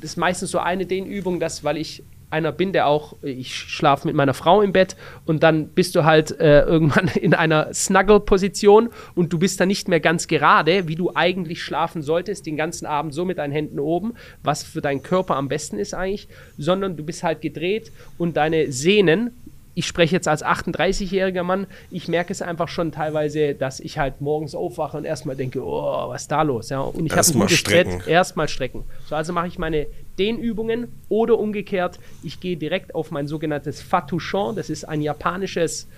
[0.00, 4.06] das ist meistens so eine Dehnübung, das, weil ich einer bin, der auch, ich schlafe
[4.06, 8.90] mit meiner Frau im Bett und dann bist du halt äh, irgendwann in einer Snuggle-Position
[9.14, 12.86] und du bist dann nicht mehr ganz gerade, wie du eigentlich schlafen solltest, den ganzen
[12.86, 16.96] Abend so mit deinen Händen oben, was für deinen Körper am besten ist eigentlich, sondern
[16.96, 19.32] du bist halt gedreht und deine Sehnen
[19.74, 24.20] ich spreche jetzt als 38-jähriger Mann, ich merke es einfach schon teilweise, dass ich halt
[24.20, 26.70] morgens aufwache und erstmal denke, oh, was ist da los?
[26.70, 28.02] Ja, und ich habe ein gutes strecken.
[28.06, 28.84] Erstmal strecken.
[29.08, 29.86] So, also mache ich meine
[30.20, 35.88] Dehnübungen oder umgekehrt, ich gehe direkt auf mein sogenanntes Fatouchon, das ist ein japanisches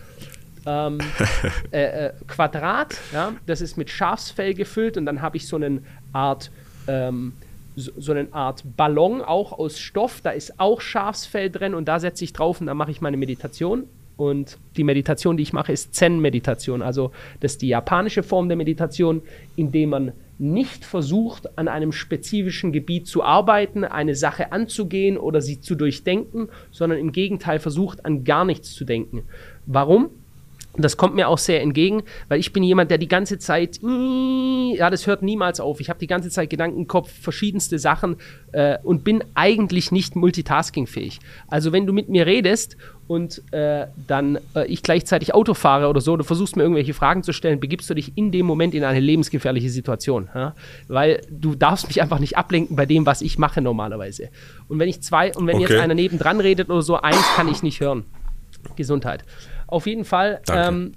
[0.64, 0.98] ähm,
[1.72, 5.82] äh, äh, Quadrat, ja, das ist mit Schafsfell gefüllt und dann habe ich so eine
[6.12, 6.50] Art
[6.86, 7.32] ähm,
[7.76, 10.20] so, so eine Art Ballon, auch aus Stoff.
[10.22, 13.16] Da ist auch Schafsfell drin und da setze ich drauf und dann mache ich meine
[13.16, 13.84] Meditation.
[14.16, 16.82] Und die Meditation, die ich mache, ist Zen-Meditation.
[16.82, 19.22] Also das ist die japanische Form der Meditation,
[19.56, 25.60] indem man nicht versucht, an einem spezifischen Gebiet zu arbeiten, eine Sache anzugehen oder sie
[25.60, 29.22] zu durchdenken, sondern im Gegenteil versucht, an gar nichts zu denken.
[29.66, 30.10] Warum?
[30.74, 33.80] Und das kommt mir auch sehr entgegen, weil ich bin jemand, der die ganze Zeit,
[33.82, 35.80] ja, das hört niemals auf.
[35.80, 38.16] Ich habe die ganze Zeit Gedankenkopf, verschiedenste Sachen
[38.52, 41.20] äh, und bin eigentlich nicht multitaskingfähig.
[41.48, 46.00] Also wenn du mit mir redest und äh, dann äh, ich gleichzeitig Auto fahre oder
[46.00, 48.84] so, du versuchst mir irgendwelche Fragen zu stellen, begibst du dich in dem Moment in
[48.84, 50.30] eine lebensgefährliche Situation.
[50.34, 50.54] Ja?
[50.88, 54.30] Weil du darfst mich einfach nicht ablenken bei dem, was ich mache normalerweise.
[54.68, 55.74] Und wenn ich zwei, und wenn okay.
[55.74, 58.04] jetzt einer nebendran redet oder so, eins kann ich nicht hören.
[58.76, 59.24] Gesundheit.
[59.72, 60.92] Auf jeden Fall ähm,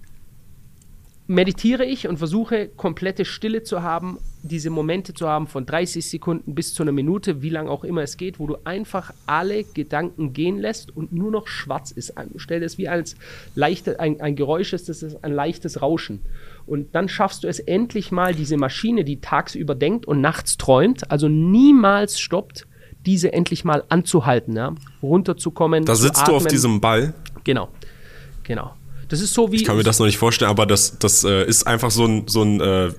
[1.28, 6.54] meditiere ich und versuche komplette Stille zu haben, diese Momente zu haben von 30 Sekunden
[6.54, 10.34] bis zu einer Minute, wie lange auch immer es geht, wo du einfach alle Gedanken
[10.34, 12.14] gehen lässt und nur noch schwarz ist.
[12.36, 13.16] Stell dir das wie als
[13.56, 16.20] leichte, ein, ein Geräusch ist, das ist ein leichtes Rauschen.
[16.66, 21.10] Und dann schaffst du es endlich mal, diese Maschine, die tagsüber denkt und nachts träumt,
[21.10, 22.68] also niemals stoppt,
[23.06, 24.76] diese endlich mal anzuhalten, ja?
[25.02, 25.86] runterzukommen.
[25.86, 26.32] Da sitzt atmen.
[26.32, 27.14] du auf diesem Ball.
[27.46, 27.70] Genau.
[28.46, 28.74] Genau.
[29.08, 29.58] Das ist so wie.
[29.58, 32.28] Ich kann mir das noch nicht vorstellen, aber das, das äh, ist einfach so ein,
[32.28, 32.90] so ein äh,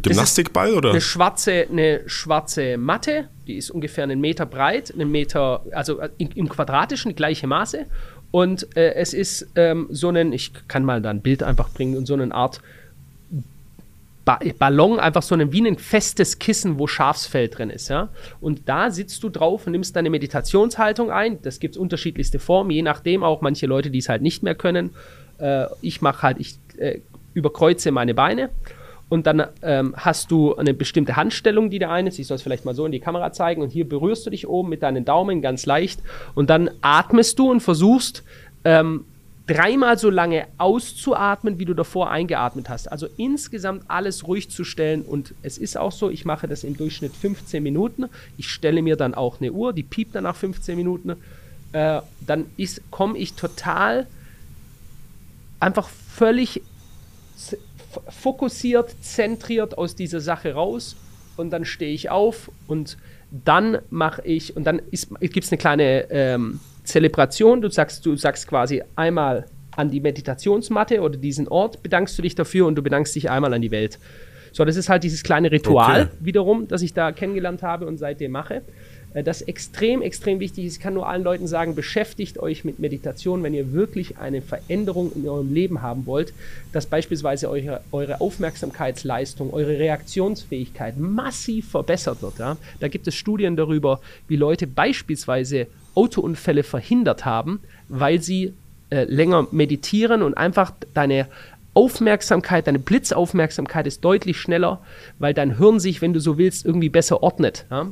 [0.00, 0.90] Gymnastikball, oder?
[0.90, 6.08] Eine schwarze, eine schwarze Matte, die ist ungefähr einen Meter breit, einen Meter, also äh,
[6.18, 7.86] im Quadratischen, gleiche Maße.
[8.30, 11.96] Und äh, es ist ähm, so ein, ich kann mal da ein Bild einfach bringen,
[11.96, 12.60] und so eine Art
[14.24, 17.88] Ballon, einfach so ein, wie ein festes Kissen, wo Schafsfell drin ist.
[17.88, 18.10] Ja?
[18.40, 21.40] Und da sitzt du drauf und nimmst deine Meditationshaltung ein.
[21.42, 24.54] Das gibt es unterschiedlichste Formen, je nachdem auch manche Leute, die es halt nicht mehr
[24.54, 24.90] können.
[25.38, 27.00] Äh, ich mache halt, ich äh,
[27.34, 28.50] überkreuze meine Beine
[29.10, 32.18] und dann ähm, hast du eine bestimmte Handstellung, die der eine ist.
[32.18, 33.60] Ich soll es vielleicht mal so in die Kamera zeigen.
[33.60, 36.00] Und hier berührst du dich oben mit deinen Daumen ganz leicht.
[36.36, 38.22] Und dann atmest du und versuchst
[38.64, 39.04] ähm,
[39.50, 42.90] dreimal so lange auszuatmen, wie du davor eingeatmet hast.
[42.90, 45.02] Also insgesamt alles ruhig zu stellen.
[45.02, 48.06] Und es ist auch so, ich mache das im Durchschnitt 15 Minuten.
[48.36, 51.16] Ich stelle mir dann auch eine Uhr, die piept dann nach 15 Minuten.
[51.72, 52.46] Äh, dann
[52.90, 54.06] komme ich total
[55.58, 56.62] einfach völlig
[58.08, 60.94] fokussiert, zentriert aus dieser Sache raus
[61.36, 62.96] und dann stehe ich auf und
[63.32, 64.80] dann mache ich und dann
[65.20, 66.60] gibt es eine kleine ähm,
[66.90, 67.60] Zelebration.
[67.60, 72.34] Du sagst, du sagst quasi einmal an die Meditationsmatte oder diesen Ort bedankst du dich
[72.34, 73.98] dafür und du bedankst dich einmal an die Welt.
[74.52, 76.10] So, das ist halt dieses kleine Ritual okay.
[76.20, 78.62] wiederum, das ich da kennengelernt habe und seitdem mache.
[79.14, 80.76] Äh, das extrem, extrem wichtig ist.
[80.76, 85.12] Ich kann nur allen Leuten sagen, beschäftigt euch mit Meditation, wenn ihr wirklich eine Veränderung
[85.14, 86.32] in eurem Leben haben wollt,
[86.72, 92.38] dass beispielsweise eure, eure Aufmerksamkeitsleistung, eure Reaktionsfähigkeit massiv verbessert wird.
[92.38, 92.56] Ja?
[92.78, 98.54] Da gibt es Studien darüber, wie Leute beispielsweise Autounfälle verhindert haben, weil sie
[98.90, 101.26] äh, länger meditieren und einfach deine
[101.74, 104.80] Aufmerksamkeit, deine Blitzaufmerksamkeit ist deutlich schneller,
[105.18, 107.66] weil dein Hirn sich, wenn du so willst, irgendwie besser ordnet.
[107.70, 107.86] Ja?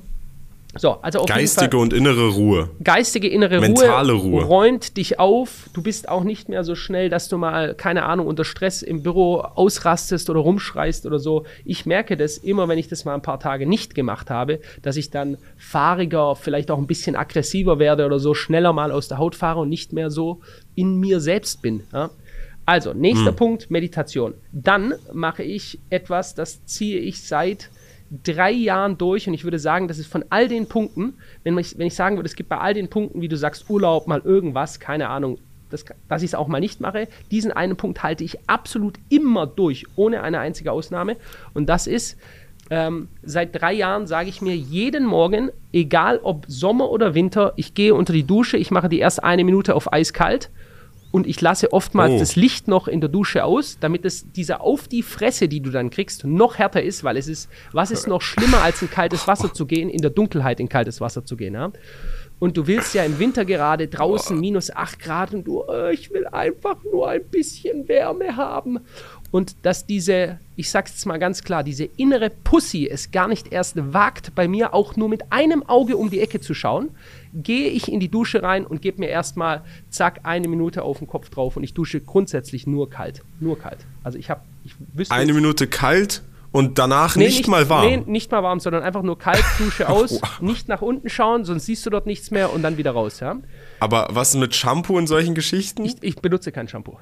[0.76, 2.70] So, also Geistige und innere Ruhe.
[2.84, 5.70] Geistige innere Mentale Ruhe, Ruhe räumt dich auf.
[5.72, 9.02] Du bist auch nicht mehr so schnell, dass du mal, keine Ahnung, unter Stress im
[9.02, 11.46] Büro ausrastest oder rumschreist oder so.
[11.64, 14.96] Ich merke das immer, wenn ich das mal ein paar Tage nicht gemacht habe, dass
[14.96, 19.16] ich dann fahriger, vielleicht auch ein bisschen aggressiver werde oder so, schneller mal aus der
[19.16, 20.40] Haut fahre und nicht mehr so
[20.74, 21.84] in mir selbst bin.
[21.94, 22.10] Ja?
[22.66, 23.36] Also, nächster hm.
[23.36, 24.34] Punkt, Meditation.
[24.52, 27.70] Dann mache ich etwas, das ziehe ich seit
[28.24, 31.78] drei Jahren durch und ich würde sagen, das ist von all den Punkten, wenn ich,
[31.78, 34.20] wenn ich sagen würde, es gibt bei all den Punkten, wie du sagst, Urlaub, mal
[34.24, 35.38] irgendwas, keine Ahnung,
[35.70, 39.46] das, dass ich es auch mal nicht mache, diesen einen Punkt halte ich absolut immer
[39.46, 41.16] durch, ohne eine einzige Ausnahme.
[41.52, 42.16] Und das ist,
[42.70, 47.74] ähm, seit drei Jahren sage ich mir jeden Morgen, egal ob Sommer oder Winter, ich
[47.74, 50.50] gehe unter die Dusche, ich mache die erste eine Minute auf eiskalt
[51.10, 52.18] und ich lasse oftmals oh.
[52.18, 55.70] das Licht noch in der Dusche aus, damit es dieser auf die Fresse, die du
[55.70, 59.26] dann kriegst, noch härter ist, weil es ist, was ist noch schlimmer als in kaltes
[59.26, 61.72] Wasser zu gehen, in der Dunkelheit in kaltes Wasser zu gehen, ja?
[62.40, 66.12] Und du willst ja im Winter gerade draußen minus 8 Grad und du, oh, ich
[66.12, 68.78] will einfach nur ein bisschen Wärme haben
[69.30, 73.52] und dass diese, ich sag's jetzt mal ganz klar, diese innere Pussy es gar nicht
[73.52, 76.90] erst wagt, bei mir auch nur mit einem Auge um die Ecke zu schauen,
[77.34, 81.06] gehe ich in die Dusche rein und gebe mir erstmal, zack, eine Minute auf den
[81.06, 83.22] Kopf drauf und ich dusche grundsätzlich nur kalt.
[83.38, 83.78] Nur kalt.
[84.02, 85.14] Also ich habe, ich wüsste.
[85.14, 87.86] Eine Minute kalt und danach nee, nicht, nicht, mal warm?
[87.86, 91.66] Nee, nicht mal warm, sondern einfach nur kalt, Dusche aus, nicht nach unten schauen, sonst
[91.66, 93.36] siehst du dort nichts mehr und dann wieder raus, ja.
[93.80, 95.84] Aber was mit Shampoo und solchen Geschichten?
[95.84, 96.96] Ich, ich benutze kein Shampoo.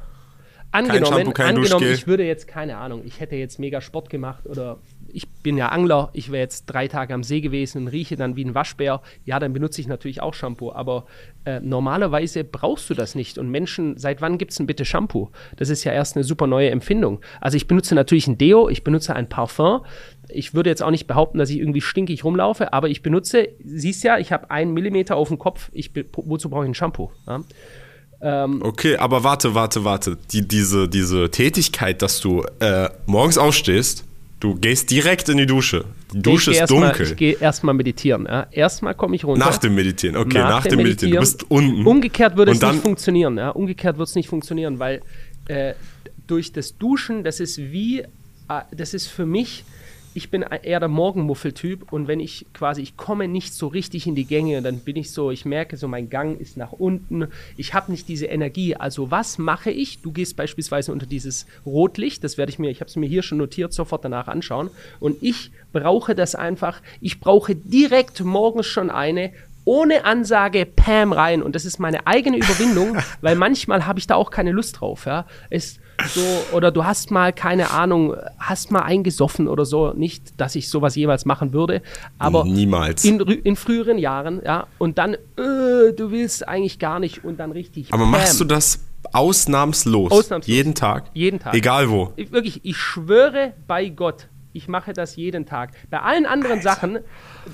[0.76, 4.78] Angenommen, Shampoo, angenommen ich würde jetzt, keine Ahnung, ich hätte jetzt mega Sport gemacht oder
[5.16, 8.36] ich bin ja Angler, ich wäre jetzt drei Tage am See gewesen und rieche dann
[8.36, 10.72] wie ein Waschbär, ja, dann benutze ich natürlich auch Shampoo.
[10.72, 11.06] Aber
[11.46, 13.38] äh, normalerweise brauchst du das nicht.
[13.38, 15.30] Und Menschen, seit wann gibt es denn bitte Shampoo?
[15.56, 17.20] Das ist ja erst eine super neue Empfindung.
[17.40, 19.86] Also ich benutze natürlich ein Deo, ich benutze ein Parfum.
[20.28, 24.04] Ich würde jetzt auch nicht behaupten, dass ich irgendwie stinkig rumlaufe, aber ich benutze, siehst
[24.04, 27.10] ja, ich habe einen Millimeter auf dem Kopf, ich, wozu brauche ich ein Shampoo?
[27.26, 27.40] Ja?
[28.20, 30.16] Ähm, okay, aber warte, warte, warte.
[30.32, 34.04] Die, diese, diese Tätigkeit, dass du äh, morgens aufstehst,
[34.40, 35.84] du gehst direkt in die Dusche.
[36.12, 37.04] Die Dusche ist dunkel.
[37.04, 38.26] Mal, ich gehe erstmal meditieren.
[38.26, 38.46] Ja.
[38.50, 39.44] Erstmal komme ich runter.
[39.44, 41.14] Nach dem Meditieren, okay, nach, nach dem, Meditieren.
[41.14, 41.86] Du bist unten.
[41.86, 43.36] Umgekehrt würde es nicht funktionieren.
[43.36, 43.50] Ja.
[43.50, 45.02] Umgekehrt wird es nicht funktionieren, weil
[45.48, 45.74] äh,
[46.26, 48.06] durch das Duschen, das ist wie, äh,
[48.74, 49.64] das ist für mich
[50.16, 54.14] ich bin eher der Morgenmuffeltyp und wenn ich quasi, ich komme nicht so richtig in
[54.14, 57.74] die Gänge, dann bin ich so, ich merke so, mein Gang ist nach unten, ich
[57.74, 58.74] habe nicht diese Energie.
[58.74, 60.00] Also was mache ich?
[60.00, 63.22] Du gehst beispielsweise unter dieses Rotlicht, das werde ich mir, ich habe es mir hier
[63.22, 68.88] schon notiert, sofort danach anschauen und ich brauche das einfach, ich brauche direkt morgens schon
[68.88, 69.32] eine
[69.66, 71.42] ohne Ansage Pam rein.
[71.42, 75.04] Und das ist meine eigene Überwindung, weil manchmal habe ich da auch keine Lust drauf.
[75.04, 75.26] Ja.
[75.50, 76.20] Es, so,
[76.52, 79.92] oder du hast mal, keine Ahnung, hast mal eingesoffen oder so.
[79.92, 81.82] Nicht, dass ich sowas jeweils machen würde,
[82.18, 83.04] aber niemals.
[83.04, 84.66] In, in früheren Jahren, ja.
[84.78, 87.92] Und dann, äh, du willst eigentlich gar nicht und dann richtig.
[87.92, 88.12] Aber bam.
[88.12, 90.12] machst du das ausnahmslos?
[90.12, 90.54] Ausnahmslos.
[90.54, 91.10] Jeden Tag?
[91.12, 91.54] Jeden Tag.
[91.54, 92.12] Egal wo.
[92.16, 95.72] Ich, wirklich, ich schwöre bei Gott, ich mache das jeden Tag.
[95.90, 96.70] Bei allen anderen Alter.
[96.70, 96.98] Sachen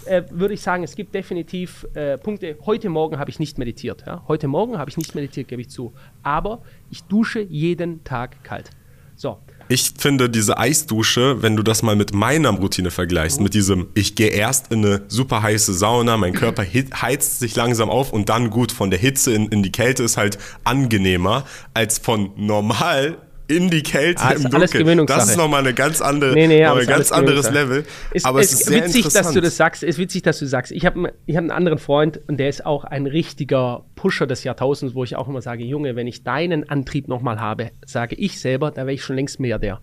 [0.07, 2.57] äh, würde ich sagen, es gibt definitiv äh, Punkte.
[2.65, 4.05] Heute Morgen habe ich nicht meditiert.
[4.07, 4.23] Ja?
[4.29, 5.93] Heute Morgen habe ich nicht meditiert, gebe ich zu.
[6.23, 8.71] Aber ich dusche jeden Tag kalt.
[9.17, 9.39] So.
[9.69, 13.45] Ich finde diese Eisdusche, wenn du das mal mit meiner Routine vergleichst, mhm.
[13.45, 17.91] mit diesem, ich gehe erst in eine super heiße Sauna, mein Körper heizt sich langsam
[17.91, 21.99] auf und dann gut von der Hitze in, in die Kälte ist halt angenehmer als
[21.99, 23.19] von normal
[23.57, 25.07] in die Kälte ah, im Dunkeln.
[25.07, 27.85] Das ist nochmal eine ganz andere, nee, nee, ein ganz anderes Level.
[28.13, 29.83] Ist, aber es ist, ist sehr witzig, dass du das sagst.
[29.83, 30.73] Es ist witzig, dass du sagst.
[30.73, 34.45] Ich habe ich hab einen anderen Freund und der ist auch ein richtiger Pusher des
[34.45, 38.41] Jahrtausends, wo ich auch immer sage, Junge, wenn ich deinen Antrieb nochmal habe, sage ich
[38.41, 39.81] selber, da wäre ich schon längst mehr der.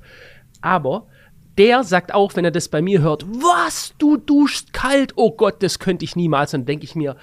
[0.62, 1.08] Aber
[1.58, 5.62] der sagt auch, wenn er das bei mir hört, was, du duschst kalt, oh Gott,
[5.62, 6.54] das könnte ich niemals.
[6.54, 7.18] Und denke ich mir,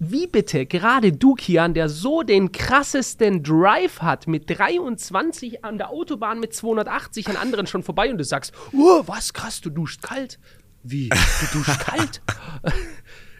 [0.00, 5.90] wie bitte, gerade du, Kian, der so den krassesten Drive hat, mit 23 an der
[5.90, 10.02] Autobahn mit 280 an anderen schon vorbei und du sagst, oh, was krass, du duscht
[10.02, 10.38] kalt.
[10.84, 11.08] Wie?
[11.08, 12.22] Du duschst kalt?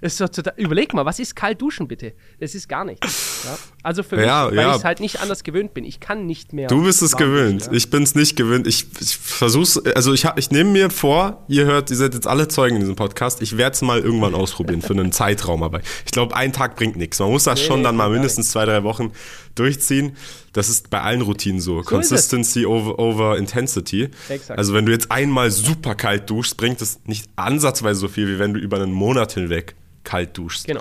[0.00, 2.12] Doch total, überleg mal, was ist kalt duschen bitte?
[2.40, 3.44] Das ist gar nichts.
[3.44, 3.58] Ja?
[3.82, 4.70] Also für mich, ja, weil ja.
[4.70, 5.84] ich es halt nicht anders gewöhnt bin.
[5.84, 6.68] Ich kann nicht mehr.
[6.68, 7.62] Du bist es gewöhnt.
[7.62, 8.66] Duschen, ich bin es nicht gewöhnt.
[8.66, 12.48] Ich, ich versuch's, also ich, ich nehme mir vor, ihr hört, ihr seid jetzt alle
[12.48, 13.42] Zeugen in diesem Podcast.
[13.42, 15.62] Ich werde es mal irgendwann ausprobieren für einen Zeitraum.
[15.62, 17.18] Aber ich glaube, ein Tag bringt nichts.
[17.18, 19.12] Man muss das nee, schon dann mal mindestens zwei, drei Wochen
[19.54, 20.16] durchziehen.
[20.52, 21.82] Das ist bei allen Routinen so.
[21.82, 24.08] so Consistency over, over Intensity.
[24.28, 24.58] Exakt.
[24.58, 28.38] Also wenn du jetzt einmal super kalt duschst, bringt es nicht ansatzweise so viel, wie
[28.38, 29.74] wenn du über einen Monat hinweg
[30.08, 30.66] kalt duschst.
[30.66, 30.80] Genau.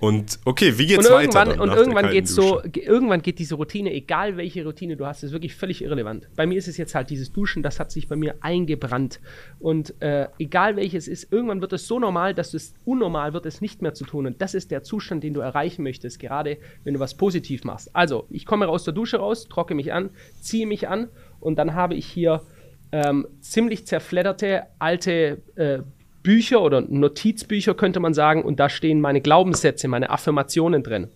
[0.00, 1.44] Und okay, wie geht's und weiter?
[1.44, 5.30] Dann, und irgendwann geht so, irgendwann geht diese Routine, egal welche Routine du hast, ist
[5.30, 6.28] wirklich völlig irrelevant.
[6.34, 9.20] Bei mir ist es jetzt halt dieses Duschen, das hat sich bei mir eingebrannt.
[9.60, 13.60] Und äh, egal welches ist, irgendwann wird es so normal, dass es unnormal wird, es
[13.60, 14.26] nicht mehr zu tun.
[14.26, 17.94] Und das ist der Zustand, den du erreichen möchtest, gerade wenn du was positiv machst.
[17.94, 21.74] Also, ich komme aus der Dusche raus, trocke mich an, ziehe mich an und dann
[21.74, 22.42] habe ich hier
[22.90, 25.82] ähm, ziemlich zerfledderte alte äh,
[26.22, 31.08] Bücher oder Notizbücher könnte man sagen und da stehen meine Glaubenssätze, meine Affirmationen drin.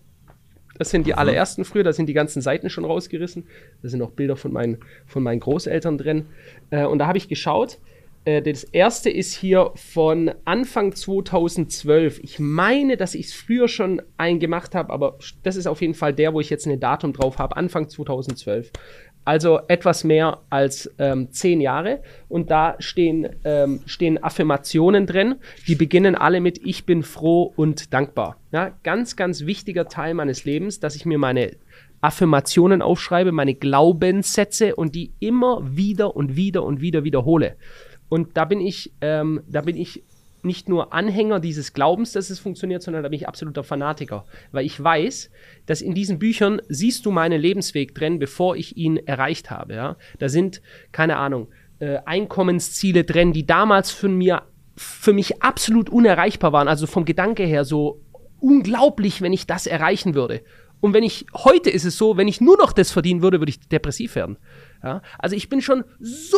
[0.77, 1.19] Das sind die mhm.
[1.19, 3.47] allerersten früher, da sind die ganzen Seiten schon rausgerissen.
[3.81, 6.27] Da sind auch Bilder von meinen, von meinen Großeltern drin.
[6.69, 7.79] Äh, und da habe ich geschaut,
[8.27, 12.19] äh, das erste ist hier von Anfang 2012.
[12.21, 16.13] Ich meine, dass ich es früher schon eingemacht habe, aber das ist auf jeden Fall
[16.13, 17.55] der, wo ich jetzt ein Datum drauf habe.
[17.55, 18.71] Anfang 2012.
[19.23, 22.01] Also etwas mehr als ähm, zehn Jahre.
[22.27, 25.35] Und da stehen, ähm, stehen Affirmationen drin.
[25.67, 28.37] Die beginnen alle mit Ich bin froh und dankbar.
[28.51, 31.51] Ja, ganz, ganz wichtiger Teil meines Lebens, dass ich mir meine
[31.99, 37.55] Affirmationen aufschreibe, meine Glaubenssätze und die immer wieder und wieder und wieder wiederhole.
[38.09, 40.03] Und da bin ich, ähm, da bin ich
[40.43, 44.25] nicht nur Anhänger dieses Glaubens, dass es funktioniert, sondern da bin ich absoluter Fanatiker.
[44.51, 45.29] Weil ich weiß,
[45.65, 49.73] dass in diesen Büchern siehst du meinen Lebensweg drin, bevor ich ihn erreicht habe.
[49.73, 49.97] Ja?
[50.19, 51.47] Da sind, keine Ahnung,
[51.79, 54.43] äh, Einkommensziele drin, die damals für mir
[54.79, 56.67] für mich absolut unerreichbar waren.
[56.67, 58.01] Also vom Gedanke her so
[58.39, 60.43] unglaublich, wenn ich das erreichen würde.
[60.79, 63.49] Und wenn ich, heute ist es so, wenn ich nur noch das verdienen würde, würde
[63.49, 64.37] ich depressiv werden.
[64.83, 65.01] Ja?
[65.19, 66.37] Also ich bin schon so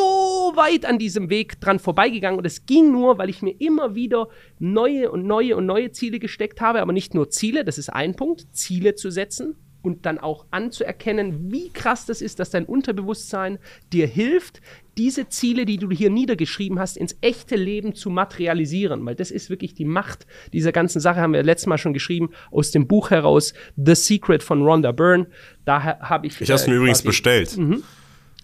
[0.55, 4.29] weit an diesem Weg dran vorbeigegangen und es ging nur, weil ich mir immer wieder
[4.59, 8.15] neue und neue und neue Ziele gesteckt habe, aber nicht nur Ziele, das ist ein
[8.15, 13.59] Punkt, Ziele zu setzen, und dann auch anzuerkennen, wie krass das ist, dass dein Unterbewusstsein
[13.93, 14.61] dir hilft,
[14.97, 19.05] diese Ziele, die du hier niedergeschrieben hast, ins echte Leben zu materialisieren.
[19.05, 22.31] Weil das ist wirklich die Macht dieser ganzen Sache, haben wir letztes Mal schon geschrieben,
[22.51, 25.27] aus dem Buch heraus, The Secret von Rhonda Byrne.
[25.63, 26.41] Da habe ich.
[26.41, 27.55] Ich habe es mir äh, übrigens bestellt.
[27.57, 27.83] Mhm.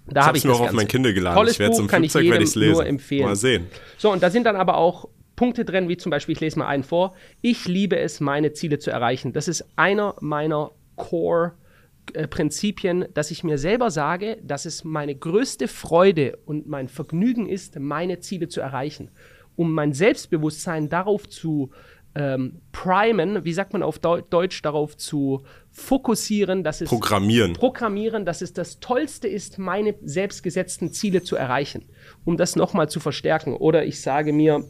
[0.07, 1.35] Da habe ich es auf mein Kinder geladen.
[1.35, 2.73] Tolles ich werde im Flugzeug werde ich lesen.
[2.73, 3.25] Nur empfehlen.
[3.25, 3.65] Mal sehen.
[3.97, 6.67] So, und da sind dann aber auch Punkte drin, wie zum Beispiel, ich lese mal
[6.67, 7.15] einen vor.
[7.41, 9.33] Ich liebe es, meine Ziele zu erreichen.
[9.33, 16.37] Das ist einer meiner Core-Prinzipien, dass ich mir selber sage, dass es meine größte Freude
[16.45, 19.09] und mein Vergnügen ist, meine Ziele zu erreichen.
[19.57, 21.71] Um mein Selbstbewusstsein darauf zu
[22.15, 27.53] ähm, primen, wie sagt man auf Deu Deutsch, darauf zu fokussieren, dass es programmieren.
[27.53, 31.89] programmieren, dass es das Tollste ist, meine selbstgesetzten Ziele zu erreichen,
[32.23, 33.53] um das nochmal zu verstärken.
[33.53, 34.63] Oder ich sage mir,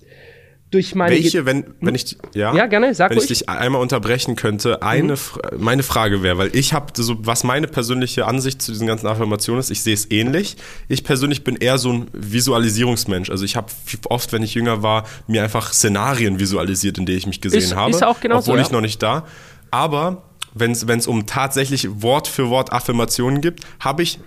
[0.71, 1.15] durch meine.
[1.15, 1.95] Welche, wenn, wenn hm?
[1.95, 3.29] ich, ja, ja gerne, sag Wenn ruhig.
[3.29, 5.17] ich dich einmal unterbrechen könnte, eine, mhm.
[5.57, 9.59] meine Frage wäre, weil ich habe so, was meine persönliche Ansicht zu diesen ganzen Affirmationen
[9.59, 10.57] ist, ich sehe es ähnlich.
[10.87, 13.29] Ich persönlich bin eher so ein Visualisierungsmensch.
[13.29, 13.67] Also ich habe
[14.09, 17.75] oft, wenn ich jünger war, mir einfach Szenarien visualisiert, in denen ich mich gesehen ist,
[17.75, 17.91] habe.
[17.91, 19.25] Ist auch genau obwohl so, ich noch nicht da.
[19.71, 20.23] Aber
[20.55, 24.19] wenn es um tatsächlich Wort für Wort Affirmationen gibt, habe ich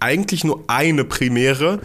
[0.00, 1.80] eigentlich nur eine Primäre,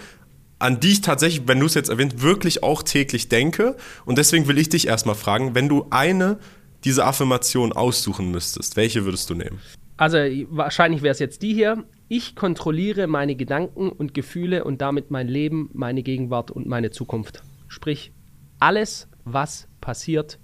[0.59, 3.77] an die ich tatsächlich, wenn du es jetzt erwähnt, wirklich auch täglich denke.
[4.05, 6.37] Und deswegen will ich dich erstmal fragen, wenn du eine
[6.83, 9.59] dieser Affirmationen aussuchen müsstest, welche würdest du nehmen?
[9.97, 10.17] Also
[10.49, 11.83] wahrscheinlich wäre es jetzt die hier.
[12.07, 17.43] Ich kontrolliere meine Gedanken und Gefühle und damit mein Leben, meine Gegenwart und meine Zukunft.
[17.67, 18.13] Sprich,
[18.59, 20.39] alles, was passiert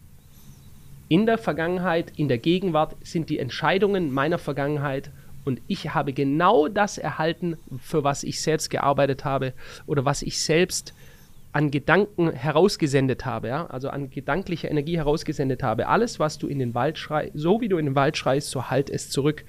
[1.07, 5.11] in der Vergangenheit, in der Gegenwart, sind die Entscheidungen meiner Vergangenheit
[5.45, 9.53] und ich habe genau das erhalten, für was ich selbst gearbeitet habe
[9.85, 10.93] oder was ich selbst
[11.53, 13.67] an Gedanken herausgesendet habe, ja?
[13.67, 15.87] also an gedanklicher Energie herausgesendet habe.
[15.87, 18.69] Alles, was du in den Wald schreist, so wie du in den Wald schreist, so
[18.69, 19.45] halt es zurück.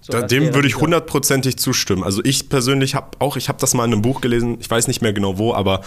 [0.00, 2.04] So, dem würde ich hundertprozentig zustimmen.
[2.04, 4.88] Also ich persönlich habe auch, ich habe das mal in einem Buch gelesen, ich weiß
[4.88, 5.82] nicht mehr genau wo, aber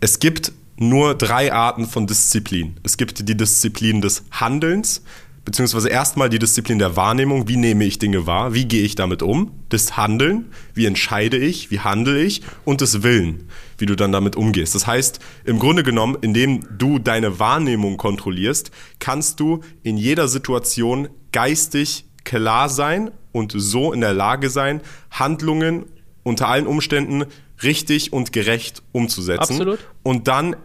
[0.00, 2.76] es gibt nur drei Arten von Disziplin.
[2.82, 5.02] Es gibt die Disziplin des Handelns,
[5.44, 9.22] beziehungsweise erstmal die Disziplin der Wahrnehmung, wie nehme ich Dinge wahr, wie gehe ich damit
[9.22, 14.12] um, das Handeln, wie entscheide ich, wie handle ich und das Willen, wie du dann
[14.12, 14.74] damit umgehst.
[14.74, 21.08] Das heißt, im Grunde genommen, indem du deine Wahrnehmung kontrollierst, kannst du in jeder Situation
[21.32, 25.86] geistig klar sein und so in der Lage sein, Handlungen
[26.22, 27.24] unter allen Umständen
[27.62, 29.52] richtig und gerecht umzusetzen.
[29.54, 29.78] Absolut.
[30.02, 30.56] Und dann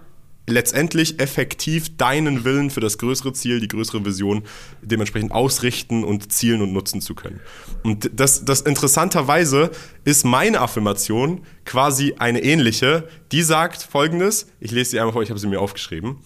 [0.48, 4.44] letztendlich effektiv deinen Willen für das größere Ziel, die größere Vision
[4.82, 7.42] dementsprechend ausrichten und zielen und nutzen zu können.
[7.84, 9.72] Und das, das interessanterweise
[10.06, 13.10] ist meine Affirmation quasi eine ähnliche.
[13.34, 16.18] Die sagt folgendes, ich lese sie einmal vor, ich habe sie mir aufgeschrieben.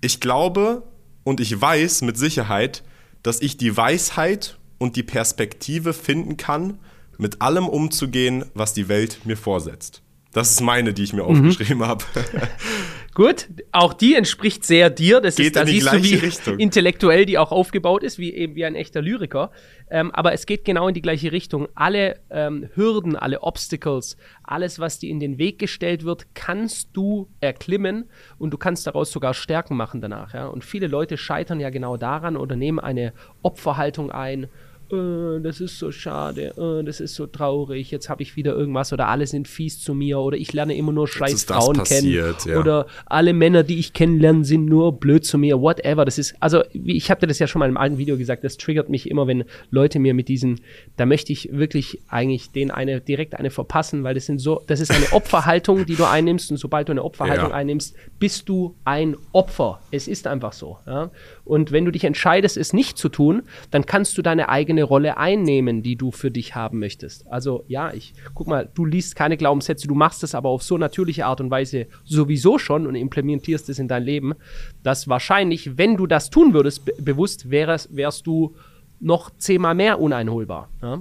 [0.00, 0.82] Ich glaube
[1.22, 2.82] und ich weiß mit Sicherheit,
[3.22, 6.78] dass ich die Weisheit und die Perspektive finden kann,
[7.18, 10.02] mit allem umzugehen, was die Welt mir vorsetzt.
[10.32, 11.30] Das ist meine, die ich mir mhm.
[11.30, 12.04] aufgeschrieben habe.
[13.16, 15.22] Gut, auch die entspricht sehr dir.
[15.22, 16.58] Das geht ist, da siehst gleiche du, wie Richtung.
[16.58, 19.52] intellektuell die auch aufgebaut ist, wie eben wie ein echter Lyriker.
[19.88, 21.66] Ähm, aber es geht genau in die gleiche Richtung.
[21.74, 27.30] Alle ähm, Hürden, alle Obstacles, alles, was dir in den Weg gestellt wird, kannst du
[27.40, 30.34] erklimmen und du kannst daraus sogar Stärken machen danach.
[30.34, 30.48] Ja?
[30.48, 34.48] Und viele Leute scheitern ja genau daran oder nehmen eine Opferhaltung ein
[34.92, 38.92] äh, das ist so schade, äh, das ist so traurig, jetzt habe ich wieder irgendwas
[38.92, 42.54] oder alle sind fies zu mir oder ich lerne immer nur scheiß Frauen passiert, kennen
[42.54, 42.60] ja.
[42.60, 46.04] oder alle Männer, die ich kennenlerne, sind nur blöd zu mir, whatever.
[46.04, 48.56] Das ist, also ich habe dir das ja schon mal im alten Video gesagt, das
[48.56, 50.60] triggert mich immer, wenn Leute mir mit diesen,
[50.96, 54.80] da möchte ich wirklich eigentlich denen eine, direkt eine verpassen, weil das sind so, das
[54.80, 57.56] ist eine Opferhaltung, die du einnimmst und sobald du eine Opferhaltung ja.
[57.56, 59.80] einnimmst, bist du ein Opfer.
[59.90, 60.78] Es ist einfach so.
[60.86, 61.10] Ja?
[61.44, 65.16] Und wenn du dich entscheidest, es nicht zu tun, dann kannst du deine eigene Rolle
[65.16, 67.26] einnehmen, die du für dich haben möchtest.
[67.30, 70.78] Also ja, ich guck mal, du liest keine Glaubenssätze, du machst es aber auf so
[70.78, 74.34] natürliche Art und Weise sowieso schon und implementierst es in dein Leben,
[74.82, 78.54] dass wahrscheinlich, wenn du das tun würdest, be bewusst, wärst, wärst du
[79.00, 80.68] noch zehnmal mehr uneinholbar.
[80.82, 81.00] Ja?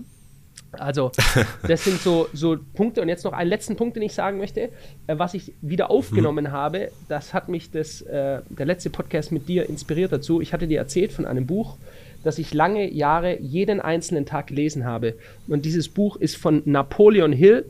[0.80, 1.12] Also,
[1.68, 3.02] das sind so, so Punkte.
[3.02, 4.70] Und jetzt noch einen letzten Punkt, den ich sagen möchte,
[5.08, 6.52] äh, was ich wieder aufgenommen mhm.
[6.52, 6.92] habe.
[7.08, 10.42] Das hat mich das, äh, der letzte Podcast mit dir inspiriert dazu.
[10.42, 11.78] Ich hatte dir erzählt von einem Buch,
[12.26, 15.14] das ich lange Jahre jeden einzelnen Tag gelesen habe.
[15.48, 17.66] Und dieses Buch ist von Napoleon Hill.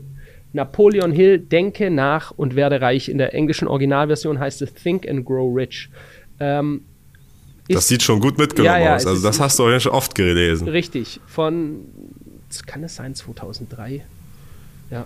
[0.54, 3.10] Napoleon Hill, Denke nach und werde reich.
[3.10, 5.90] In der englischen Originalversion heißt es Think and Grow Rich.
[6.40, 6.86] Ähm,
[7.68, 9.06] das sieht schon gut mitgenommen ja, ja, aus.
[9.06, 10.68] Also das hast du auch schon oft gelesen.
[10.68, 11.20] Richtig.
[11.26, 11.80] Von
[12.66, 14.06] kann es sein, 2003?
[14.90, 15.04] Ja.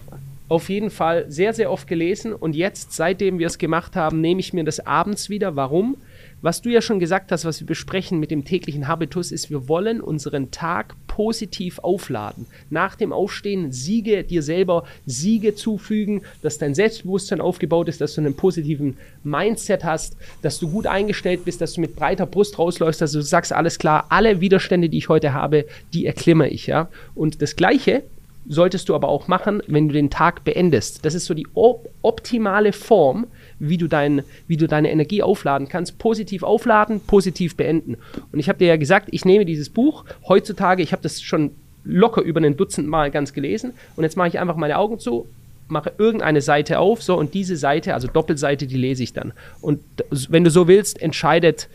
[0.48, 4.38] Auf jeden Fall sehr, sehr oft gelesen und jetzt, seitdem wir es gemacht haben, nehme
[4.38, 5.57] ich mir das abends wieder.
[5.57, 5.96] Warum?
[6.43, 9.68] Was du ja schon gesagt hast, was wir besprechen mit dem täglichen Habitus, ist, wir
[9.68, 12.47] wollen unseren Tag positiv aufladen.
[12.70, 18.22] Nach dem Aufstehen Siege dir selber Siege zufügen, dass dein Selbstbewusstsein aufgebaut ist, dass du
[18.22, 23.03] einen positiven Mindset hast, dass du gut eingestellt bist, dass du mit breiter Brust rausläufst,
[23.03, 26.88] dass du sagst, alles klar, alle Widerstände, die ich heute habe, die erklimme ich, ja.
[27.14, 28.03] Und das Gleiche
[28.49, 31.05] solltest du aber auch machen, wenn du den Tag beendest.
[31.05, 33.26] Das ist so die op optimale Form,
[33.61, 35.99] wie du, dein, wie du deine Energie aufladen kannst.
[35.99, 37.97] Positiv aufladen, positiv beenden.
[38.33, 41.53] Und ich habe dir ja gesagt, ich nehme dieses Buch heutzutage, ich habe das schon
[41.85, 45.27] locker über ein Dutzend Mal ganz gelesen und jetzt mache ich einfach meine Augen zu,
[45.69, 49.33] mache irgendeine Seite auf, so und diese Seite, also Doppelseite, die lese ich dann.
[49.61, 49.81] Und
[50.29, 51.69] wenn du so willst, entscheidet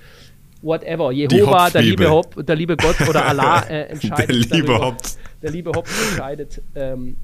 [0.62, 4.30] whatever, Jehova, der liebe, Hop, der liebe Gott oder Allah äh, entscheidet.
[4.30, 4.98] der liebe darüber, Hop.
[5.42, 7.18] Der liebe Hop entscheidet, ähm,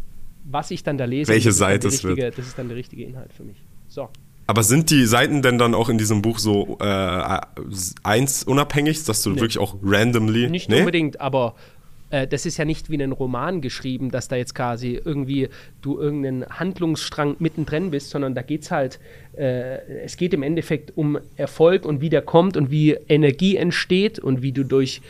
[0.43, 1.31] was ich dann da lese.
[1.31, 2.37] Welche Seite es wird.
[2.37, 3.57] Das ist dann der richtige Inhalt für mich.
[3.87, 4.09] So.
[4.51, 7.39] Aber sind die Seiten denn dann auch in diesem Buch so äh,
[8.03, 9.35] eins unabhängig, dass du nee.
[9.37, 10.49] wirklich auch randomly.
[10.49, 10.79] Nicht nee?
[10.79, 11.55] unbedingt, aber
[12.09, 15.47] äh, das ist ja nicht wie ein Roman geschrieben, dass da jetzt quasi irgendwie
[15.81, 18.99] du irgendeinen Handlungsstrang mittendrin bist, sondern da geht es halt,
[19.37, 24.19] äh, es geht im Endeffekt um Erfolg und wie der kommt und wie Energie entsteht
[24.19, 25.01] und wie du durch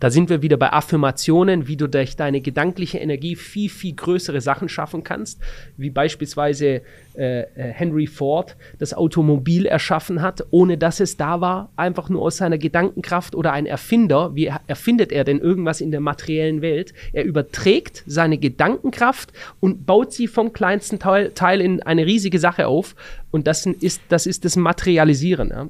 [0.00, 4.40] da sind wir wieder bei Affirmationen, wie du durch deine gedankliche Energie viel, viel größere
[4.40, 5.40] Sachen schaffen kannst,
[5.76, 6.82] wie beispielsweise
[7.14, 12.22] äh, äh, Henry Ford das Automobil erschaffen hat, ohne dass es da war, einfach nur
[12.22, 14.34] aus seiner Gedankenkraft oder ein Erfinder.
[14.34, 16.94] Wie erfindet er denn irgendwas in der materiellen Welt?
[17.12, 22.66] Er überträgt seine Gedankenkraft und baut sie vom kleinsten Teil, Teil in eine riesige Sache
[22.66, 22.96] auf.
[23.30, 25.50] Und das ist das, ist das Materialisieren.
[25.50, 25.68] Ja?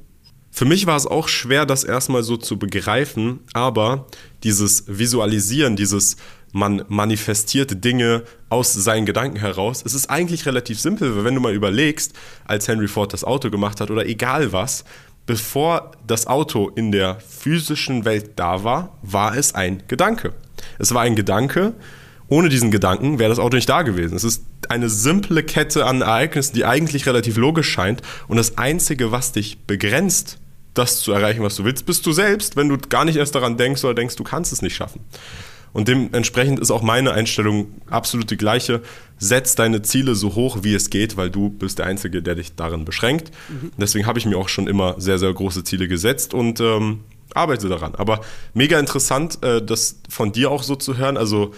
[0.51, 4.07] Für mich war es auch schwer, das erstmal so zu begreifen, aber
[4.43, 6.17] dieses Visualisieren, dieses
[6.53, 9.83] man manifestiert Dinge aus seinen Gedanken heraus.
[9.85, 12.13] Es ist eigentlich relativ simpel, weil wenn du mal überlegst,
[12.45, 14.83] als Henry Ford das Auto gemacht hat oder egal was,
[15.25, 20.33] bevor das Auto in der physischen Welt da war, war es ein Gedanke.
[20.77, 21.73] Es war ein Gedanke,
[22.27, 24.15] ohne diesen Gedanken wäre das Auto nicht da gewesen.
[24.15, 28.01] Es ist eine simple Kette an Ereignissen, die eigentlich relativ logisch scheint.
[28.27, 30.40] Und das Einzige, was dich begrenzt,
[30.73, 33.57] das zu erreichen, was du willst, bist du selbst, wenn du gar nicht erst daran
[33.57, 35.01] denkst oder denkst, du kannst es nicht schaffen.
[35.73, 38.81] Und dementsprechend ist auch meine Einstellung absolut die gleiche.
[39.17, 42.55] Setz deine Ziele so hoch, wie es geht, weil du bist der Einzige, der dich
[42.55, 43.31] darin beschränkt.
[43.49, 43.71] Mhm.
[43.77, 47.01] Deswegen habe ich mir auch schon immer sehr, sehr große Ziele gesetzt und ähm,
[47.33, 47.95] arbeite daran.
[47.95, 48.21] Aber
[48.53, 51.15] mega interessant, äh, das von dir auch so zu hören.
[51.15, 51.53] Also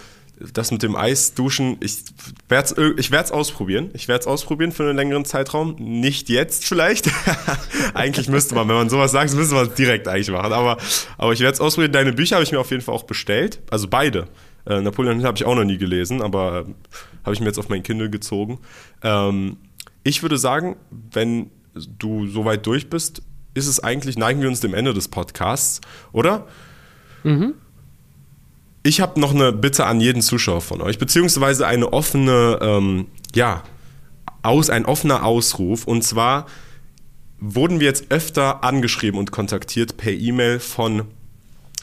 [0.52, 2.04] das mit dem Eisduschen, ich
[2.48, 3.90] werde es ich werd's ausprobieren.
[3.94, 5.76] Ich werde es ausprobieren für einen längeren Zeitraum.
[5.78, 7.08] Nicht jetzt vielleicht.
[7.94, 10.52] eigentlich müsste man, wenn man sowas sagt, müsste man es direkt eigentlich machen.
[10.52, 10.78] Aber,
[11.18, 11.92] aber ich werde es ausprobieren.
[11.92, 13.60] Deine Bücher habe ich mir auf jeden Fall auch bestellt.
[13.70, 14.28] Also beide.
[14.66, 16.64] Äh, Napoleon Hill habe ich auch noch nie gelesen, aber äh,
[17.24, 18.58] habe ich mir jetzt auf mein Kindle gezogen.
[19.02, 19.58] Ähm,
[20.02, 20.76] ich würde sagen,
[21.12, 23.22] wenn du soweit durch bist,
[23.54, 25.80] ist es eigentlich, neigen wir uns dem Ende des Podcasts,
[26.12, 26.46] oder?
[27.22, 27.54] Mhm.
[28.86, 33.62] Ich habe noch eine Bitte an jeden Zuschauer von euch, beziehungsweise eine offene, ähm, ja,
[34.42, 35.86] aus, ein offener Ausruf.
[35.86, 36.44] Und zwar
[37.40, 41.04] wurden wir jetzt öfter angeschrieben und kontaktiert per E-Mail von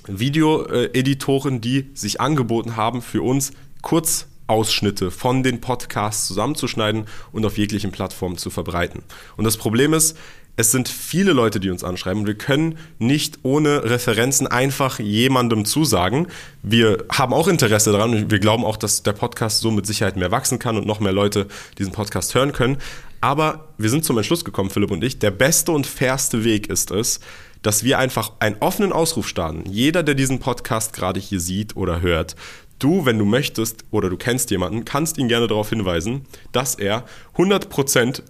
[0.05, 7.91] Videoeditoren, die sich angeboten haben, für uns Kurzausschnitte von den Podcasts zusammenzuschneiden und auf jeglichen
[7.91, 9.01] Plattformen zu verbreiten.
[9.37, 10.15] Und das Problem ist,
[10.57, 12.27] es sind viele Leute, die uns anschreiben.
[12.27, 16.27] Wir können nicht ohne Referenzen einfach jemandem zusagen.
[16.61, 20.31] Wir haben auch Interesse daran wir glauben auch, dass der Podcast so mit Sicherheit mehr
[20.31, 21.47] wachsen kann und noch mehr Leute
[21.77, 22.77] diesen Podcast hören können.
[23.21, 26.91] Aber wir sind zum Entschluss gekommen, Philipp und ich, der beste und fairste Weg ist
[26.91, 27.19] es,
[27.61, 29.63] dass wir einfach einen offenen Ausruf starten.
[29.69, 32.35] Jeder, der diesen Podcast gerade hier sieht oder hört,
[32.79, 37.05] du, wenn du möchtest oder du kennst jemanden, kannst ihn gerne darauf hinweisen, dass er
[37.37, 38.23] 100%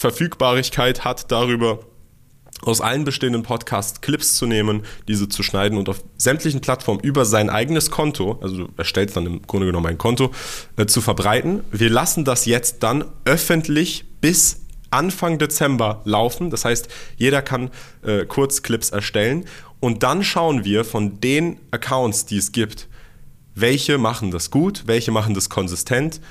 [0.00, 1.80] Verfügbarkeit hat darüber,
[2.62, 7.26] aus allen bestehenden Podcasts Clips zu nehmen, diese zu schneiden und auf sämtlichen Plattformen über
[7.26, 10.30] sein eigenes Konto, also du erstellst dann im Grunde genommen ein Konto,
[10.76, 11.62] äh, zu verbreiten.
[11.70, 16.48] Wir lassen das jetzt dann öffentlich bis Anfang Dezember laufen.
[16.48, 16.88] Das heißt,
[17.18, 17.70] jeder kann
[18.02, 19.44] äh, Kurzclips erstellen
[19.80, 22.88] und dann schauen wir von den Accounts, die es gibt,
[23.54, 26.22] welche machen das gut, welche machen das konsistent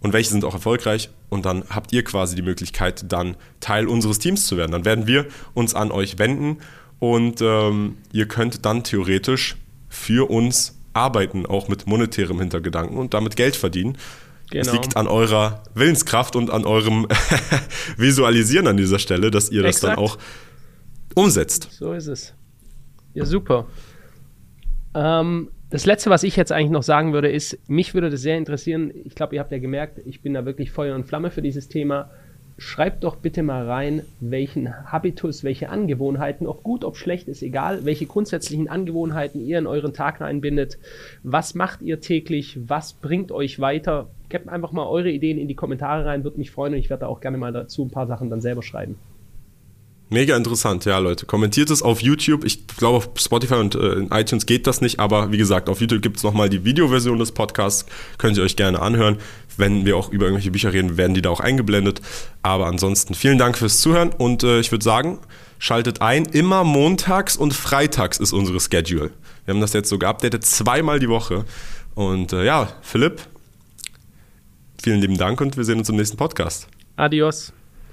[0.00, 1.10] und welche sind auch erfolgreich.
[1.28, 4.72] Und dann habt ihr quasi die Möglichkeit, dann Teil unseres Teams zu werden.
[4.72, 6.58] Dann werden wir uns an euch wenden
[6.98, 9.56] und ähm, ihr könnt dann theoretisch
[9.88, 13.96] für uns arbeiten, auch mit monetärem Hintergedanken und damit Geld verdienen.
[14.50, 14.66] Genau.
[14.66, 17.06] Es liegt an eurer Willenskraft und an eurem
[17.96, 19.84] Visualisieren an dieser Stelle, dass ihr Exakt.
[19.84, 20.18] das dann auch
[21.14, 21.68] umsetzt.
[21.72, 22.32] So ist es.
[23.12, 23.66] Ja, super.
[24.94, 28.38] Ähm, das Letzte, was ich jetzt eigentlich noch sagen würde, ist, mich würde das sehr
[28.38, 28.90] interessieren.
[29.04, 31.68] Ich glaube, ihr habt ja gemerkt, ich bin da wirklich Feuer und Flamme für dieses
[31.68, 32.10] Thema.
[32.56, 37.84] Schreibt doch bitte mal rein, welchen Habitus, welche Angewohnheiten, ob gut, ob schlecht, ist egal,
[37.84, 40.78] welche grundsätzlichen Angewohnheiten ihr in euren Tag einbindet.
[41.22, 42.58] Was macht ihr täglich?
[42.66, 44.08] Was bringt euch weiter?
[44.28, 47.02] Gebt einfach mal eure Ideen in die Kommentare rein, würde mich freuen und ich werde
[47.02, 48.96] da auch gerne mal dazu ein paar Sachen dann selber schreiben.
[50.10, 51.26] Mega interessant, ja, Leute.
[51.26, 52.44] Kommentiert es auf YouTube.
[52.44, 56.00] Ich glaube, auf Spotify und äh, iTunes geht das nicht, aber wie gesagt, auf YouTube
[56.00, 57.84] gibt es nochmal die Videoversion des Podcasts.
[58.16, 59.18] Könnt ihr euch gerne anhören.
[59.58, 62.00] Wenn wir auch über irgendwelche Bücher reden, werden die da auch eingeblendet.
[62.42, 65.18] Aber ansonsten vielen Dank fürs Zuhören und äh, ich würde sagen,
[65.58, 66.24] schaltet ein.
[66.24, 69.10] Immer montags und freitags ist unsere Schedule.
[69.44, 71.44] Wir haben das jetzt so geupdatet, zweimal die Woche.
[71.94, 73.20] Und äh, ja, Philipp,
[74.82, 76.68] vielen lieben Dank und wir sehen uns im nächsten Podcast.
[76.96, 77.52] Adios.